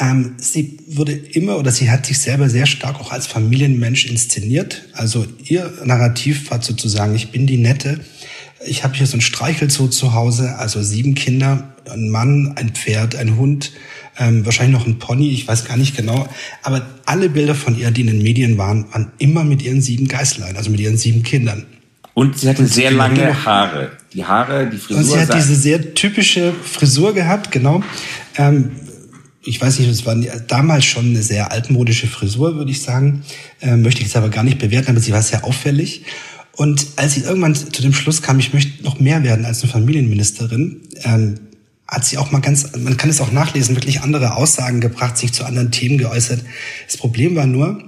ähm, 0.00 0.34
sie 0.38 0.78
wurde 0.86 1.12
immer 1.12 1.58
oder 1.58 1.70
sie 1.70 1.90
hat 1.90 2.06
sich 2.06 2.18
selber 2.18 2.48
sehr 2.48 2.66
stark 2.66 3.00
auch 3.00 3.12
als 3.12 3.26
Familienmensch 3.26 4.06
inszeniert. 4.06 4.86
Also 4.92 5.26
ihr 5.44 5.72
Narrativ 5.84 6.50
war 6.50 6.62
sozusagen, 6.62 7.14
ich 7.14 7.30
bin 7.30 7.46
die 7.46 7.58
Nette, 7.58 8.00
ich 8.66 8.84
habe 8.84 8.94
hier 8.94 9.06
so 9.06 9.16
ein 9.16 9.22
Streichelzoo 9.22 9.88
zu 9.88 10.14
Hause, 10.14 10.56
also 10.56 10.82
sieben 10.82 11.14
Kinder, 11.14 11.74
ein 11.90 12.08
Mann, 12.08 12.54
ein 12.56 12.70
Pferd, 12.70 13.16
ein 13.16 13.36
Hund, 13.36 13.72
ähm, 14.18 14.44
wahrscheinlich 14.44 14.78
noch 14.78 14.86
ein 14.86 14.98
Pony, 14.98 15.30
ich 15.30 15.46
weiß 15.46 15.64
gar 15.64 15.76
nicht 15.76 15.96
genau. 15.96 16.28
Aber 16.62 16.86
alle 17.04 17.28
Bilder 17.28 17.54
von 17.54 17.78
ihr, 17.78 17.90
die 17.90 18.00
in 18.00 18.08
den 18.08 18.22
Medien 18.22 18.58
waren, 18.58 18.90
waren 18.92 19.12
immer 19.18 19.44
mit 19.44 19.62
ihren 19.62 19.80
sieben 19.80 20.08
Geißlein, 20.08 20.56
also 20.56 20.70
mit 20.70 20.80
ihren 20.80 20.96
sieben 20.96 21.22
Kindern. 21.22 21.66
Und 22.18 22.36
sie 22.36 22.48
hatte 22.48 22.62
und 22.62 22.68
sehr 22.68 22.90
lange 22.90 23.44
Haare. 23.44 23.92
Die 24.12 24.24
Haare, 24.24 24.68
die 24.68 24.76
Frisur. 24.76 25.04
Und 25.04 25.04
sie 25.04 25.20
hat 25.20 25.34
diese 25.34 25.54
sehr 25.54 25.94
typische 25.94 26.52
Frisur 26.52 27.14
gehabt, 27.14 27.52
genau. 27.52 27.80
Ähm, 28.36 28.72
ich 29.44 29.60
weiß 29.60 29.78
nicht, 29.78 29.88
es 29.88 30.04
war 30.04 30.16
damals 30.48 30.84
schon 30.84 31.10
eine 31.10 31.22
sehr 31.22 31.52
altmodische 31.52 32.08
Frisur, 32.08 32.56
würde 32.56 32.72
ich 32.72 32.82
sagen. 32.82 33.22
Ähm, 33.60 33.82
möchte 33.82 34.00
ich 34.00 34.08
jetzt 34.08 34.16
aber 34.16 34.30
gar 34.30 34.42
nicht 34.42 34.58
bewerten, 34.58 34.90
aber 34.90 34.98
sie 34.98 35.12
war 35.12 35.22
sehr 35.22 35.44
auffällig. 35.44 36.06
Und 36.56 36.84
als 36.96 37.14
sie 37.14 37.20
irgendwann 37.20 37.54
zu 37.54 37.82
dem 37.82 37.92
Schluss 37.92 38.20
kam, 38.20 38.40
ich 38.40 38.52
möchte 38.52 38.82
noch 38.82 38.98
mehr 38.98 39.22
werden 39.22 39.44
als 39.44 39.62
eine 39.62 39.70
Familienministerin, 39.70 40.80
ähm, 41.04 41.36
hat 41.86 42.04
sie 42.04 42.18
auch 42.18 42.32
mal 42.32 42.40
ganz, 42.40 42.72
man 42.76 42.96
kann 42.96 43.10
es 43.10 43.20
auch 43.20 43.30
nachlesen, 43.30 43.76
wirklich 43.76 44.00
andere 44.00 44.34
Aussagen 44.34 44.80
gebracht, 44.80 45.16
sich 45.16 45.32
zu 45.32 45.44
anderen 45.44 45.70
Themen 45.70 45.98
geäußert. 45.98 46.40
Das 46.84 46.96
Problem 46.96 47.36
war 47.36 47.46
nur, 47.46 47.80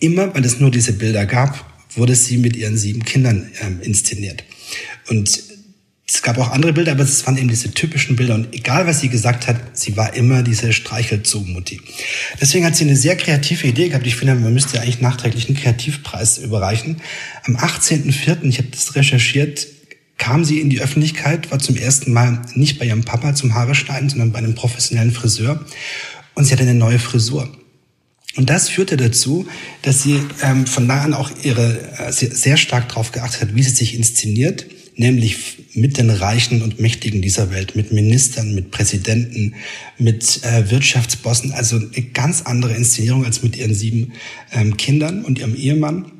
immer, 0.00 0.34
weil 0.34 0.44
es 0.44 0.58
nur 0.58 0.72
diese 0.72 0.94
Bilder 0.94 1.26
gab, 1.26 1.75
wurde 1.96 2.14
sie 2.14 2.38
mit 2.38 2.56
ihren 2.56 2.76
sieben 2.76 3.04
Kindern 3.04 3.50
ähm, 3.60 3.80
inszeniert. 3.80 4.44
Und 5.08 5.46
es 6.08 6.22
gab 6.22 6.38
auch 6.38 6.50
andere 6.50 6.72
Bilder, 6.72 6.92
aber 6.92 7.02
es 7.02 7.26
waren 7.26 7.36
eben 7.36 7.48
diese 7.48 7.72
typischen 7.72 8.14
Bilder. 8.14 8.36
Und 8.36 8.54
egal, 8.54 8.86
was 8.86 9.00
sie 9.00 9.08
gesagt 9.08 9.48
hat, 9.48 9.76
sie 9.76 9.96
war 9.96 10.14
immer 10.14 10.44
diese 10.44 10.72
Streichelzoo-Mutti. 10.72 11.80
Deswegen 12.40 12.64
hat 12.64 12.76
sie 12.76 12.84
eine 12.84 12.96
sehr 12.96 13.16
kreative 13.16 13.66
Idee 13.66 13.88
gehabt. 13.88 14.06
Ich 14.06 14.14
finde, 14.14 14.36
man 14.36 14.54
müsste 14.54 14.80
eigentlich 14.80 15.00
nachträglich 15.00 15.48
einen 15.48 15.58
Kreativpreis 15.58 16.38
überreichen. 16.38 17.00
Am 17.44 17.56
18.04., 17.56 18.44
ich 18.44 18.58
habe 18.58 18.68
das 18.70 18.94
recherchiert, 18.94 19.66
kam 20.16 20.44
sie 20.44 20.60
in 20.60 20.70
die 20.70 20.80
Öffentlichkeit, 20.80 21.50
war 21.50 21.58
zum 21.58 21.76
ersten 21.76 22.12
Mal 22.12 22.40
nicht 22.54 22.78
bei 22.78 22.86
ihrem 22.86 23.04
Papa 23.04 23.34
zum 23.34 23.54
Haare 23.54 23.74
schneiden, 23.74 24.08
sondern 24.08 24.30
bei 24.30 24.38
einem 24.38 24.54
professionellen 24.54 25.10
Friseur. 25.10 25.64
Und 26.34 26.44
sie 26.44 26.52
hatte 26.52 26.62
eine 26.62 26.74
neue 26.74 27.00
Frisur. 27.00 27.50
Und 28.36 28.50
das 28.50 28.68
führte 28.68 28.96
dazu, 28.96 29.46
dass 29.82 30.02
sie 30.02 30.20
ähm, 30.42 30.66
von 30.66 30.86
da 30.86 31.00
an 31.00 31.14
auch 31.14 31.30
ihre 31.42 31.80
äh, 31.98 32.12
sehr, 32.12 32.56
stark 32.56 32.88
darauf 32.90 33.12
geachtet 33.12 33.40
hat, 33.40 33.54
wie 33.54 33.62
sie 33.62 33.70
sich 33.70 33.94
inszeniert, 33.94 34.66
nämlich 34.96 35.58
mit 35.74 35.98
den 35.98 36.10
Reichen 36.10 36.62
und 36.62 36.78
Mächtigen 36.78 37.22
dieser 37.22 37.50
Welt, 37.50 37.76
mit 37.76 37.92
Ministern, 37.92 38.54
mit 38.54 38.70
Präsidenten, 38.70 39.54
mit 39.98 40.44
äh, 40.44 40.70
Wirtschaftsbossen. 40.70 41.52
Also 41.52 41.76
eine 41.76 42.06
ganz 42.12 42.42
andere 42.42 42.74
Inszenierung 42.74 43.24
als 43.24 43.42
mit 43.42 43.56
ihren 43.56 43.74
sieben 43.74 44.12
ähm, 44.52 44.76
Kindern 44.76 45.24
und 45.24 45.38
ihrem 45.38 45.54
Ehemann. 45.54 46.12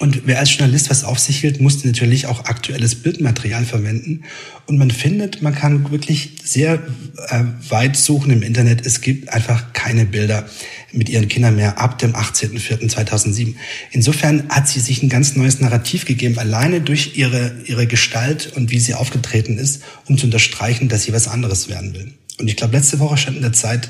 Und 0.00 0.26
wer 0.26 0.38
als 0.38 0.56
Journalist 0.56 0.90
was 0.90 1.02
auf 1.02 1.18
sich 1.18 1.40
hielt, 1.40 1.60
musste 1.60 1.88
natürlich 1.88 2.26
auch 2.26 2.44
aktuelles 2.44 2.96
Bildmaterial 2.96 3.64
verwenden. 3.64 4.22
Und 4.66 4.78
man 4.78 4.92
findet, 4.92 5.42
man 5.42 5.54
kann 5.54 5.90
wirklich 5.90 6.36
sehr 6.44 6.74
äh, 7.28 7.44
weit 7.68 7.96
suchen 7.96 8.30
im 8.30 8.42
Internet. 8.42 8.86
Es 8.86 9.00
gibt 9.00 9.28
einfach 9.30 9.72
keine 9.72 10.04
Bilder 10.04 10.48
mit 10.92 11.08
ihren 11.08 11.28
Kindern 11.28 11.56
mehr 11.56 11.78
ab 11.78 11.98
dem 11.98 12.14
18.04.2007. 12.14 13.54
Insofern 13.90 14.48
hat 14.48 14.68
sie 14.68 14.80
sich 14.80 15.02
ein 15.02 15.08
ganz 15.08 15.36
neues 15.36 15.60
Narrativ 15.60 16.04
gegeben, 16.04 16.38
alleine 16.38 16.80
durch 16.80 17.16
ihre, 17.16 17.56
ihre 17.66 17.86
Gestalt 17.86 18.52
und 18.56 18.70
wie 18.70 18.80
sie 18.80 18.94
aufgetreten 18.94 19.58
ist, 19.58 19.82
um 20.06 20.16
zu 20.16 20.26
unterstreichen, 20.26 20.88
dass 20.88 21.04
sie 21.04 21.12
was 21.12 21.28
anderes 21.28 21.68
werden 21.68 21.94
will. 21.94 22.12
Und 22.38 22.48
ich 22.48 22.56
glaube, 22.56 22.76
letzte 22.76 22.98
Woche 23.00 23.16
stand 23.16 23.36
in 23.36 23.42
der 23.42 23.52
Zeit 23.52 23.88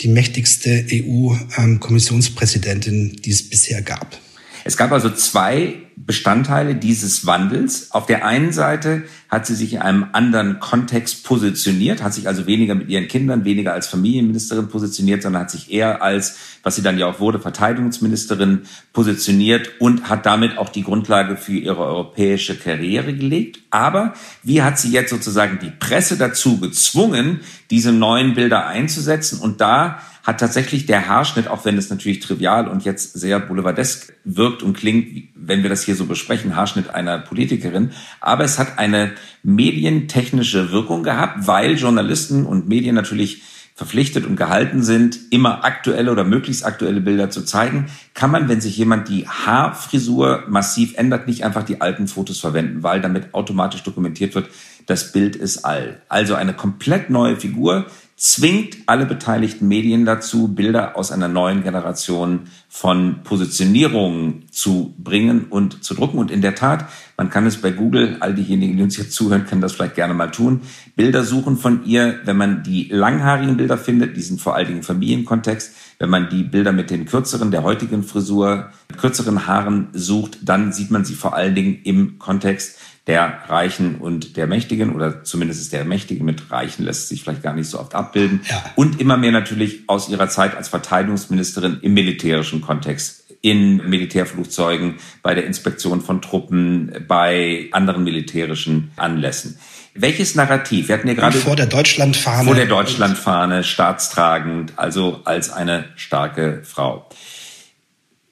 die 0.00 0.08
mächtigste 0.08 0.86
EU-Kommissionspräsidentin, 0.90 3.10
ähm, 3.10 3.22
die 3.22 3.30
es 3.30 3.48
bisher 3.48 3.82
gab. 3.82 4.18
Es 4.64 4.76
gab 4.76 4.90
also 4.92 5.10
zwei 5.10 5.74
Bestandteile 6.06 6.74
dieses 6.74 7.26
Wandels. 7.26 7.90
Auf 7.92 8.06
der 8.06 8.24
einen 8.24 8.52
Seite 8.52 9.02
hat 9.28 9.46
sie 9.46 9.54
sich 9.54 9.74
in 9.74 9.80
einem 9.80 10.06
anderen 10.12 10.58
Kontext 10.58 11.24
positioniert, 11.24 12.02
hat 12.02 12.14
sich 12.14 12.26
also 12.26 12.46
weniger 12.46 12.74
mit 12.74 12.88
ihren 12.88 13.06
Kindern, 13.06 13.44
weniger 13.44 13.74
als 13.74 13.86
Familienministerin 13.86 14.68
positioniert, 14.68 15.22
sondern 15.22 15.42
hat 15.42 15.50
sich 15.50 15.70
eher 15.70 16.02
als, 16.02 16.38
was 16.62 16.76
sie 16.76 16.82
dann 16.82 16.98
ja 16.98 17.06
auch 17.06 17.20
wurde, 17.20 17.38
Verteidigungsministerin 17.38 18.62
positioniert 18.94 19.72
und 19.78 20.08
hat 20.08 20.24
damit 20.24 20.56
auch 20.56 20.70
die 20.70 20.84
Grundlage 20.84 21.36
für 21.36 21.52
ihre 21.52 21.84
europäische 21.84 22.56
Karriere 22.56 23.12
gelegt. 23.12 23.60
Aber 23.68 24.14
wie 24.42 24.62
hat 24.62 24.78
sie 24.78 24.90
jetzt 24.90 25.10
sozusagen 25.10 25.58
die 25.60 25.70
Presse 25.70 26.16
dazu 26.16 26.58
gezwungen, 26.60 27.40
diese 27.70 27.92
neuen 27.92 28.34
Bilder 28.34 28.66
einzusetzen? 28.66 29.38
Und 29.38 29.60
da 29.60 30.00
hat 30.30 30.38
tatsächlich 30.38 30.86
der 30.86 31.08
Haarschnitt, 31.08 31.48
auch 31.48 31.64
wenn 31.64 31.76
es 31.76 31.90
natürlich 31.90 32.20
trivial 32.20 32.68
und 32.68 32.84
jetzt 32.84 33.18
sehr 33.18 33.40
boulevardesk 33.40 34.12
wirkt 34.24 34.62
und 34.62 34.76
klingt, 34.76 35.28
wenn 35.34 35.64
wir 35.64 35.70
das 35.70 35.82
hier 35.82 35.96
so 35.96 36.06
besprechen, 36.06 36.54
Haarschnitt 36.54 36.88
einer 36.94 37.18
Politikerin, 37.18 37.90
aber 38.20 38.44
es 38.44 38.60
hat 38.60 38.78
eine 38.78 39.10
medientechnische 39.42 40.70
Wirkung 40.70 41.02
gehabt, 41.02 41.48
weil 41.48 41.74
Journalisten 41.74 42.46
und 42.46 42.68
Medien 42.68 42.94
natürlich 42.94 43.42
verpflichtet 43.74 44.24
und 44.24 44.36
gehalten 44.36 44.84
sind, 44.84 45.18
immer 45.30 45.64
aktuelle 45.64 46.12
oder 46.12 46.22
möglichst 46.22 46.64
aktuelle 46.64 47.00
Bilder 47.00 47.30
zu 47.30 47.44
zeigen, 47.44 47.86
kann 48.14 48.30
man, 48.30 48.48
wenn 48.48 48.60
sich 48.60 48.76
jemand 48.76 49.08
die 49.08 49.26
Haarfrisur 49.26 50.44
massiv 50.48 50.96
ändert, 50.96 51.26
nicht 51.26 51.44
einfach 51.44 51.64
die 51.64 51.80
alten 51.80 52.06
Fotos 52.06 52.38
verwenden, 52.38 52.84
weil 52.84 53.00
damit 53.00 53.34
automatisch 53.34 53.82
dokumentiert 53.82 54.36
wird, 54.36 54.48
das 54.86 55.10
Bild 55.10 55.34
ist 55.34 55.64
all. 55.64 56.02
Also 56.08 56.34
eine 56.34 56.52
komplett 56.52 57.10
neue 57.10 57.36
Figur, 57.36 57.86
zwingt 58.20 58.76
alle 58.84 59.06
beteiligten 59.06 59.66
Medien 59.66 60.04
dazu, 60.04 60.48
Bilder 60.48 60.94
aus 60.98 61.10
einer 61.10 61.26
neuen 61.26 61.62
Generation 61.62 62.40
von 62.68 63.22
Positionierungen 63.24 64.44
zu 64.50 64.94
bringen 64.98 65.46
und 65.48 65.82
zu 65.82 65.94
drucken. 65.94 66.18
Und 66.18 66.30
in 66.30 66.42
der 66.42 66.54
Tat, 66.54 66.84
man 67.16 67.30
kann 67.30 67.46
es 67.46 67.56
bei 67.56 67.70
Google, 67.70 68.18
all 68.20 68.34
diejenigen, 68.34 68.76
die 68.76 68.82
uns 68.82 68.98
jetzt 68.98 69.14
zuhören, 69.14 69.46
können 69.46 69.62
das 69.62 69.72
vielleicht 69.72 69.94
gerne 69.94 70.12
mal 70.12 70.30
tun, 70.30 70.60
Bilder 70.96 71.24
suchen 71.24 71.56
von 71.56 71.86
ihr, 71.86 72.20
wenn 72.26 72.36
man 72.36 72.62
die 72.62 72.88
langhaarigen 72.90 73.56
Bilder 73.56 73.78
findet, 73.78 74.18
die 74.18 74.22
sind 74.22 74.38
vor 74.38 74.54
allen 74.54 74.66
Dingen 74.66 74.80
im 74.80 74.84
Familienkontext, 74.84 75.74
wenn 75.98 76.10
man 76.10 76.28
die 76.28 76.42
Bilder 76.42 76.72
mit 76.72 76.90
den 76.90 77.06
kürzeren, 77.06 77.50
der 77.50 77.62
heutigen 77.62 78.02
Frisur, 78.02 78.68
kürzeren 78.98 79.46
Haaren 79.46 79.88
sucht, 79.94 80.40
dann 80.42 80.74
sieht 80.74 80.90
man 80.90 81.06
sie 81.06 81.14
vor 81.14 81.34
allen 81.34 81.54
Dingen 81.54 81.80
im 81.84 82.18
Kontext 82.18 82.76
der 83.10 83.40
Reichen 83.48 83.96
und 83.96 84.36
der 84.36 84.46
Mächtigen 84.46 84.94
oder 84.94 85.24
zumindest 85.24 85.60
ist 85.62 85.72
der 85.72 85.84
Mächtige 85.84 86.22
mit 86.22 86.52
Reichen 86.52 86.84
lässt 86.84 87.08
sich 87.08 87.24
vielleicht 87.24 87.42
gar 87.42 87.54
nicht 87.54 87.68
so 87.68 87.80
oft 87.80 87.96
abbilden. 87.96 88.42
Ja. 88.48 88.62
Und 88.76 89.00
immer 89.00 89.16
mehr 89.16 89.32
natürlich 89.32 89.80
aus 89.88 90.08
ihrer 90.08 90.28
Zeit 90.28 90.56
als 90.56 90.68
Verteidigungsministerin 90.68 91.78
im 91.82 91.92
militärischen 91.92 92.60
Kontext 92.60 93.24
in 93.42 93.78
Militärflugzeugen, 93.88 94.96
bei 95.22 95.34
der 95.34 95.44
Inspektion 95.44 96.02
von 96.02 96.22
Truppen, 96.22 97.04
bei 97.08 97.68
anderen 97.72 98.04
militärischen 98.04 98.92
Anlässen. 98.94 99.58
Welches 99.94 100.36
Narrativ? 100.36 100.86
Wir 100.86 100.94
hatten 100.94 101.08
ja 101.08 101.14
gerade 101.14 101.36
vor 101.36 101.56
der 101.56 101.66
Deutschlandfahne. 101.66 102.44
Vor 102.44 102.54
der 102.54 102.66
Deutschlandfahne, 102.66 103.64
staatstragend, 103.64 104.74
also 104.76 105.22
als 105.24 105.50
eine 105.50 105.86
starke 105.96 106.62
Frau. 106.62 107.08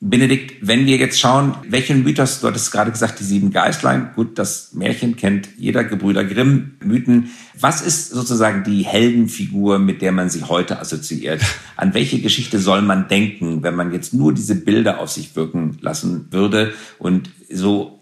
Benedikt, 0.00 0.54
wenn 0.60 0.86
wir 0.86 0.96
jetzt 0.96 1.18
schauen, 1.18 1.56
welchen 1.68 2.04
Mythos, 2.04 2.40
du 2.40 2.46
hattest 2.46 2.70
gerade 2.70 2.92
gesagt, 2.92 3.18
die 3.18 3.24
sieben 3.24 3.50
Geistlein, 3.50 4.10
gut, 4.14 4.38
das 4.38 4.72
Märchen 4.72 5.16
kennt 5.16 5.48
jeder, 5.56 5.82
Gebrüder 5.82 6.24
Grimm, 6.24 6.76
Mythen. 6.84 7.30
Was 7.58 7.82
ist 7.82 8.10
sozusagen 8.10 8.62
die 8.62 8.82
Heldenfigur, 8.82 9.80
mit 9.80 10.00
der 10.00 10.12
man 10.12 10.30
sie 10.30 10.44
heute 10.44 10.78
assoziiert? 10.78 11.42
An 11.76 11.94
welche 11.94 12.20
Geschichte 12.20 12.60
soll 12.60 12.80
man 12.82 13.08
denken, 13.08 13.64
wenn 13.64 13.74
man 13.74 13.92
jetzt 13.92 14.14
nur 14.14 14.32
diese 14.32 14.54
Bilder 14.54 15.00
auf 15.00 15.10
sich 15.10 15.34
wirken 15.34 15.78
lassen 15.80 16.28
würde 16.30 16.74
und 17.00 17.30
so 17.50 17.98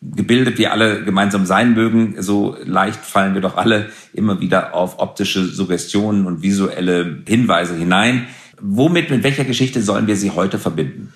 gebildet 0.00 0.58
wir 0.58 0.70
alle 0.70 1.02
gemeinsam 1.02 1.46
sein 1.46 1.74
mögen, 1.74 2.14
so 2.18 2.56
leicht 2.64 3.00
fallen 3.00 3.34
wir 3.34 3.40
doch 3.40 3.56
alle 3.56 3.88
immer 4.12 4.40
wieder 4.40 4.74
auf 4.74 5.00
optische 5.00 5.44
Suggestionen 5.46 6.26
und 6.26 6.42
visuelle 6.42 7.22
Hinweise 7.26 7.74
hinein. 7.74 8.26
Womit, 8.60 9.10
mit 9.10 9.24
welcher 9.24 9.44
Geschichte 9.44 9.82
sollen 9.82 10.06
wir 10.06 10.16
sie 10.16 10.30
heute 10.30 10.60
verbinden? 10.60 11.12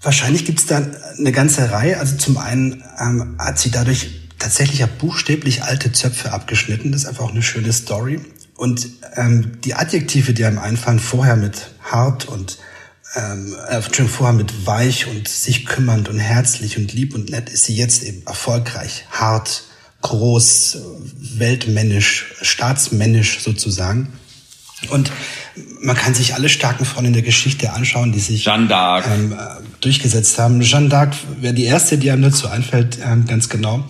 Wahrscheinlich 0.00 0.44
gibt 0.44 0.60
es 0.60 0.66
da 0.66 0.86
eine 1.18 1.32
ganze 1.32 1.70
Reihe. 1.70 1.98
Also 1.98 2.16
zum 2.16 2.38
einen 2.38 2.84
ähm, 3.00 3.36
hat 3.38 3.58
sie 3.58 3.70
dadurch 3.70 4.10
tatsächlich 4.38 4.80
ja 4.80 4.86
buchstäblich 4.86 5.64
alte 5.64 5.92
Zöpfe 5.92 6.32
abgeschnitten. 6.32 6.92
Das 6.92 7.02
ist 7.02 7.08
einfach 7.08 7.24
auch 7.24 7.32
eine 7.32 7.42
schöne 7.42 7.72
Story. 7.72 8.20
Und 8.56 8.88
ähm, 9.16 9.60
die 9.62 9.74
Adjektive, 9.74 10.34
die 10.34 10.44
einem 10.44 10.58
einfallen, 10.58 10.98
vorher 10.98 11.36
mit 11.36 11.70
hart 11.82 12.26
und 12.26 12.58
ähm, 13.14 13.56
äh, 13.68 13.80
vorher 13.80 14.34
mit 14.34 14.66
weich 14.66 15.06
und 15.06 15.28
sich 15.28 15.66
kümmernd 15.66 16.08
und 16.08 16.18
herzlich 16.18 16.76
und 16.76 16.92
lieb 16.92 17.14
und 17.14 17.30
nett, 17.30 17.48
ist 17.48 17.64
sie 17.64 17.76
jetzt 17.76 18.02
eben 18.02 18.26
erfolgreich, 18.26 19.06
hart, 19.10 19.64
groß, 20.02 20.78
weltmännisch, 21.16 22.34
staatsmännisch 22.42 23.40
sozusagen. 23.40 24.12
Und 24.90 25.10
man 25.80 25.96
kann 25.96 26.14
sich 26.14 26.34
alle 26.34 26.48
starken 26.48 26.84
Frauen 26.84 27.06
in 27.06 27.12
der 27.12 27.22
Geschichte 27.22 27.72
anschauen, 27.72 28.12
die 28.12 28.20
sich 28.20 28.44
Jeanne 28.44 28.68
d'Arc. 28.68 29.04
Ähm, 29.06 29.34
durchgesetzt 29.80 30.38
haben. 30.38 30.60
Jeanne 30.60 30.88
d'Arc 30.88 31.14
wäre 31.40 31.54
die 31.54 31.64
erste, 31.64 31.98
die 31.98 32.10
einem 32.10 32.22
dazu 32.22 32.48
einfällt, 32.48 32.98
ähm, 33.04 33.26
ganz 33.26 33.48
genau. 33.48 33.84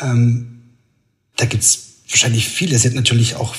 Ähm, 0.00 0.62
da 1.36 1.46
gibt's 1.46 2.00
wahrscheinlich 2.08 2.48
viele. 2.48 2.78
Sie 2.78 2.88
hat 2.88 2.94
natürlich 2.94 3.36
auch 3.36 3.54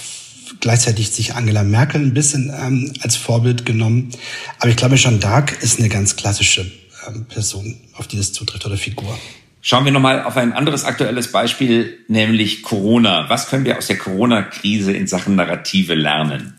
gleichzeitig 0.60 1.12
sich 1.12 1.36
Angela 1.36 1.64
Merkel 1.64 2.02
ein 2.02 2.14
bisschen 2.14 2.54
ähm, 2.56 2.94
als 3.02 3.16
Vorbild 3.16 3.66
genommen. 3.66 4.12
Aber 4.60 4.70
ich 4.70 4.76
glaube, 4.76 4.96
Jeanne 4.96 5.20
d'Arc 5.20 5.62
ist 5.62 5.80
eine 5.80 5.90
ganz 5.90 6.16
klassische 6.16 6.70
ähm, 7.08 7.26
Person, 7.26 7.78
auf 7.94 8.08
die 8.08 8.18
das 8.18 8.34
zutrifft 8.34 8.66
oder 8.66 8.78
Figur. 8.78 9.18
Schauen 9.62 9.84
wir 9.84 9.92
nochmal 9.92 10.24
auf 10.24 10.38
ein 10.38 10.54
anderes 10.54 10.86
aktuelles 10.86 11.32
Beispiel, 11.32 12.00
nämlich 12.08 12.64
Corona. 12.64 13.30
Was 13.30 13.50
können 13.50 13.66
wir 13.66 13.78
aus 13.78 13.88
der 13.88 13.98
Corona-Krise 13.98 14.94
in 14.94 15.06
Sachen 15.06 15.36
Narrative 15.36 15.96
lernen? 15.96 16.59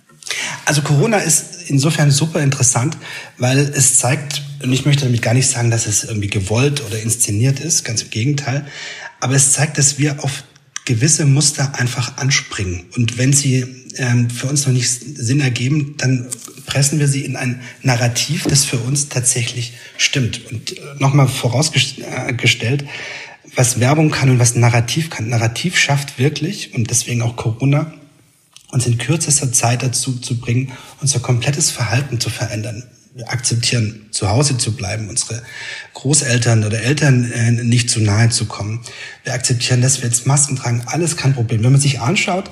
Also 0.64 0.82
Corona 0.82 1.18
ist 1.18 1.68
insofern 1.68 2.10
super 2.10 2.40
interessant, 2.40 2.96
weil 3.38 3.58
es 3.58 3.98
zeigt, 3.98 4.42
und 4.62 4.72
ich 4.72 4.84
möchte 4.84 5.04
damit 5.04 5.22
gar 5.22 5.34
nicht 5.34 5.48
sagen, 5.48 5.70
dass 5.70 5.86
es 5.86 6.04
irgendwie 6.04 6.28
gewollt 6.28 6.84
oder 6.86 7.00
inszeniert 7.00 7.60
ist, 7.60 7.84
ganz 7.84 8.02
im 8.02 8.10
Gegenteil, 8.10 8.66
aber 9.20 9.34
es 9.34 9.52
zeigt, 9.52 9.78
dass 9.78 9.98
wir 9.98 10.22
auf 10.24 10.44
gewisse 10.84 11.26
Muster 11.26 11.78
einfach 11.78 12.16
anspringen. 12.16 12.84
Und 12.96 13.18
wenn 13.18 13.32
sie 13.32 13.64
ähm, 13.96 14.30
für 14.30 14.46
uns 14.46 14.66
noch 14.66 14.72
nicht 14.72 14.88
Sinn 14.88 15.40
ergeben, 15.40 15.94
dann 15.98 16.28
pressen 16.66 16.98
wir 16.98 17.08
sie 17.08 17.24
in 17.24 17.36
ein 17.36 17.60
Narrativ, 17.82 18.44
das 18.48 18.64
für 18.64 18.78
uns 18.78 19.08
tatsächlich 19.08 19.74
stimmt. 19.96 20.50
Und 20.50 20.78
äh, 20.78 20.80
nochmal 20.98 21.28
vorausgestellt, 21.28 22.84
was 23.54 23.80
Werbung 23.80 24.10
kann 24.10 24.30
und 24.30 24.38
was 24.38 24.54
Narrativ 24.54 25.10
kann. 25.10 25.28
Narrativ 25.28 25.76
schafft 25.76 26.18
wirklich, 26.18 26.74
und 26.74 26.90
deswegen 26.90 27.22
auch 27.22 27.36
Corona, 27.36 27.92
uns 28.72 28.86
in 28.86 28.98
kürzester 28.98 29.52
Zeit 29.52 29.82
dazu 29.82 30.18
zu 30.18 30.38
bringen, 30.38 30.72
unser 31.00 31.20
komplettes 31.20 31.70
Verhalten 31.70 32.20
zu 32.20 32.30
verändern. 32.30 32.84
Wir 33.14 33.28
akzeptieren, 33.28 34.06
zu 34.12 34.28
Hause 34.30 34.56
zu 34.56 34.76
bleiben, 34.76 35.08
unsere 35.08 35.42
Großeltern 35.94 36.64
oder 36.64 36.80
Eltern 36.80 37.30
äh, 37.32 37.50
nicht 37.50 37.90
zu 37.90 38.00
nahe 38.00 38.28
zu 38.30 38.46
kommen. 38.46 38.82
Wir 39.24 39.34
akzeptieren, 39.34 39.82
dass 39.82 40.00
wir 40.00 40.08
jetzt 40.08 40.26
Masken 40.26 40.56
tragen. 40.56 40.84
Alles 40.86 41.16
kein 41.16 41.34
Problem. 41.34 41.64
Wenn 41.64 41.72
man 41.72 41.80
sich 41.80 42.00
anschaut, 42.00 42.50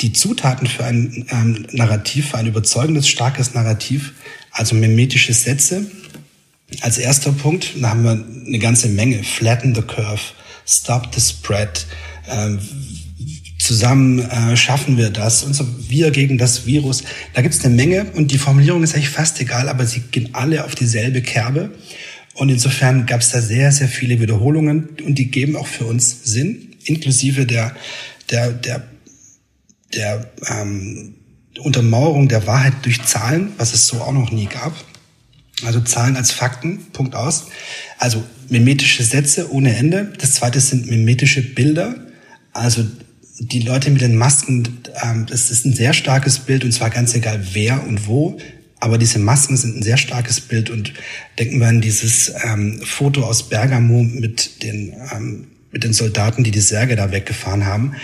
die 0.00 0.12
Zutaten 0.12 0.66
für 0.66 0.84
ein 0.84 1.26
ähm, 1.30 1.66
Narrativ, 1.70 2.30
für 2.30 2.38
ein 2.38 2.46
überzeugendes, 2.46 3.06
starkes 3.06 3.54
Narrativ, 3.54 4.12
also 4.50 4.74
mimetische 4.74 5.32
Sätze, 5.32 5.86
als 6.80 6.98
erster 6.98 7.32
Punkt, 7.32 7.70
da 7.80 7.90
haben 7.90 8.02
wir 8.02 8.24
eine 8.46 8.58
ganze 8.58 8.88
Menge. 8.88 9.22
Flatten 9.22 9.74
the 9.74 9.82
curve, 9.82 10.20
stop 10.66 11.14
the 11.14 11.20
spread, 11.20 11.86
ähm, 12.28 12.58
zusammen 13.72 14.18
äh, 14.18 14.54
schaffen 14.54 14.98
wir 14.98 15.08
das 15.08 15.44
und 15.44 15.54
so 15.54 15.66
wir 15.88 16.10
gegen 16.10 16.36
das 16.36 16.66
Virus. 16.66 17.04
Da 17.32 17.40
gibt 17.40 17.54
es 17.54 17.64
eine 17.64 17.74
Menge 17.74 18.04
und 18.14 18.30
die 18.30 18.36
Formulierung 18.36 18.82
ist 18.82 18.94
eigentlich 18.94 19.08
fast 19.08 19.40
egal, 19.40 19.70
aber 19.70 19.86
sie 19.86 20.00
gehen 20.00 20.28
alle 20.34 20.66
auf 20.66 20.74
dieselbe 20.74 21.22
Kerbe. 21.22 21.70
Und 22.34 22.50
insofern 22.50 23.06
gab 23.06 23.22
es 23.22 23.30
da 23.30 23.40
sehr, 23.40 23.72
sehr 23.72 23.88
viele 23.88 24.20
Wiederholungen 24.20 24.90
und 25.06 25.14
die 25.14 25.30
geben 25.30 25.56
auch 25.56 25.66
für 25.66 25.86
uns 25.86 26.24
Sinn. 26.24 26.76
inklusive 26.84 27.46
der, 27.46 27.74
der, 28.30 28.52
der, 28.52 28.82
der 29.94 30.30
ähm, 30.50 31.14
Untermauerung 31.58 32.28
der 32.28 32.46
Wahrheit 32.46 32.74
durch 32.82 33.02
Zahlen, 33.04 33.52
was 33.56 33.72
es 33.72 33.86
so 33.86 34.02
auch 34.02 34.12
noch 34.12 34.32
nie 34.32 34.46
gab. 34.46 34.74
Also 35.64 35.80
Zahlen 35.80 36.16
als 36.16 36.30
Fakten, 36.30 36.86
Punkt 36.92 37.14
aus. 37.14 37.46
Also 37.98 38.22
mimetische 38.50 39.02
Sätze 39.02 39.50
ohne 39.50 39.74
Ende. 39.74 40.12
Das 40.18 40.32
zweite 40.32 40.60
sind 40.60 40.90
mimetische 40.90 41.40
Bilder. 41.40 41.94
Also 42.52 42.84
die 43.38 43.60
Leute 43.60 43.90
mit 43.90 44.00
den 44.00 44.16
Masken, 44.16 44.80
ähm, 45.02 45.26
das 45.28 45.50
ist 45.50 45.64
ein 45.64 45.72
sehr 45.72 45.92
starkes 45.92 46.38
Bild 46.40 46.64
und 46.64 46.72
zwar 46.72 46.90
ganz 46.90 47.14
egal 47.14 47.40
wer 47.52 47.86
und 47.86 48.06
wo. 48.06 48.38
Aber 48.78 48.98
diese 48.98 49.20
Masken 49.20 49.56
sind 49.56 49.76
ein 49.76 49.82
sehr 49.82 49.96
starkes 49.96 50.40
Bild 50.40 50.68
und 50.68 50.92
denken 51.38 51.60
wir 51.60 51.68
an 51.68 51.80
dieses 51.80 52.32
ähm, 52.44 52.80
Foto 52.82 53.22
aus 53.22 53.48
Bergamo 53.48 54.02
mit 54.02 54.62
den, 54.62 54.92
ähm, 55.14 55.46
mit 55.70 55.84
den 55.84 55.92
Soldaten, 55.92 56.42
die 56.42 56.50
die 56.50 56.60
Särge 56.60 56.96
da 56.96 57.12
weggefahren 57.12 57.64
haben. 57.64 57.94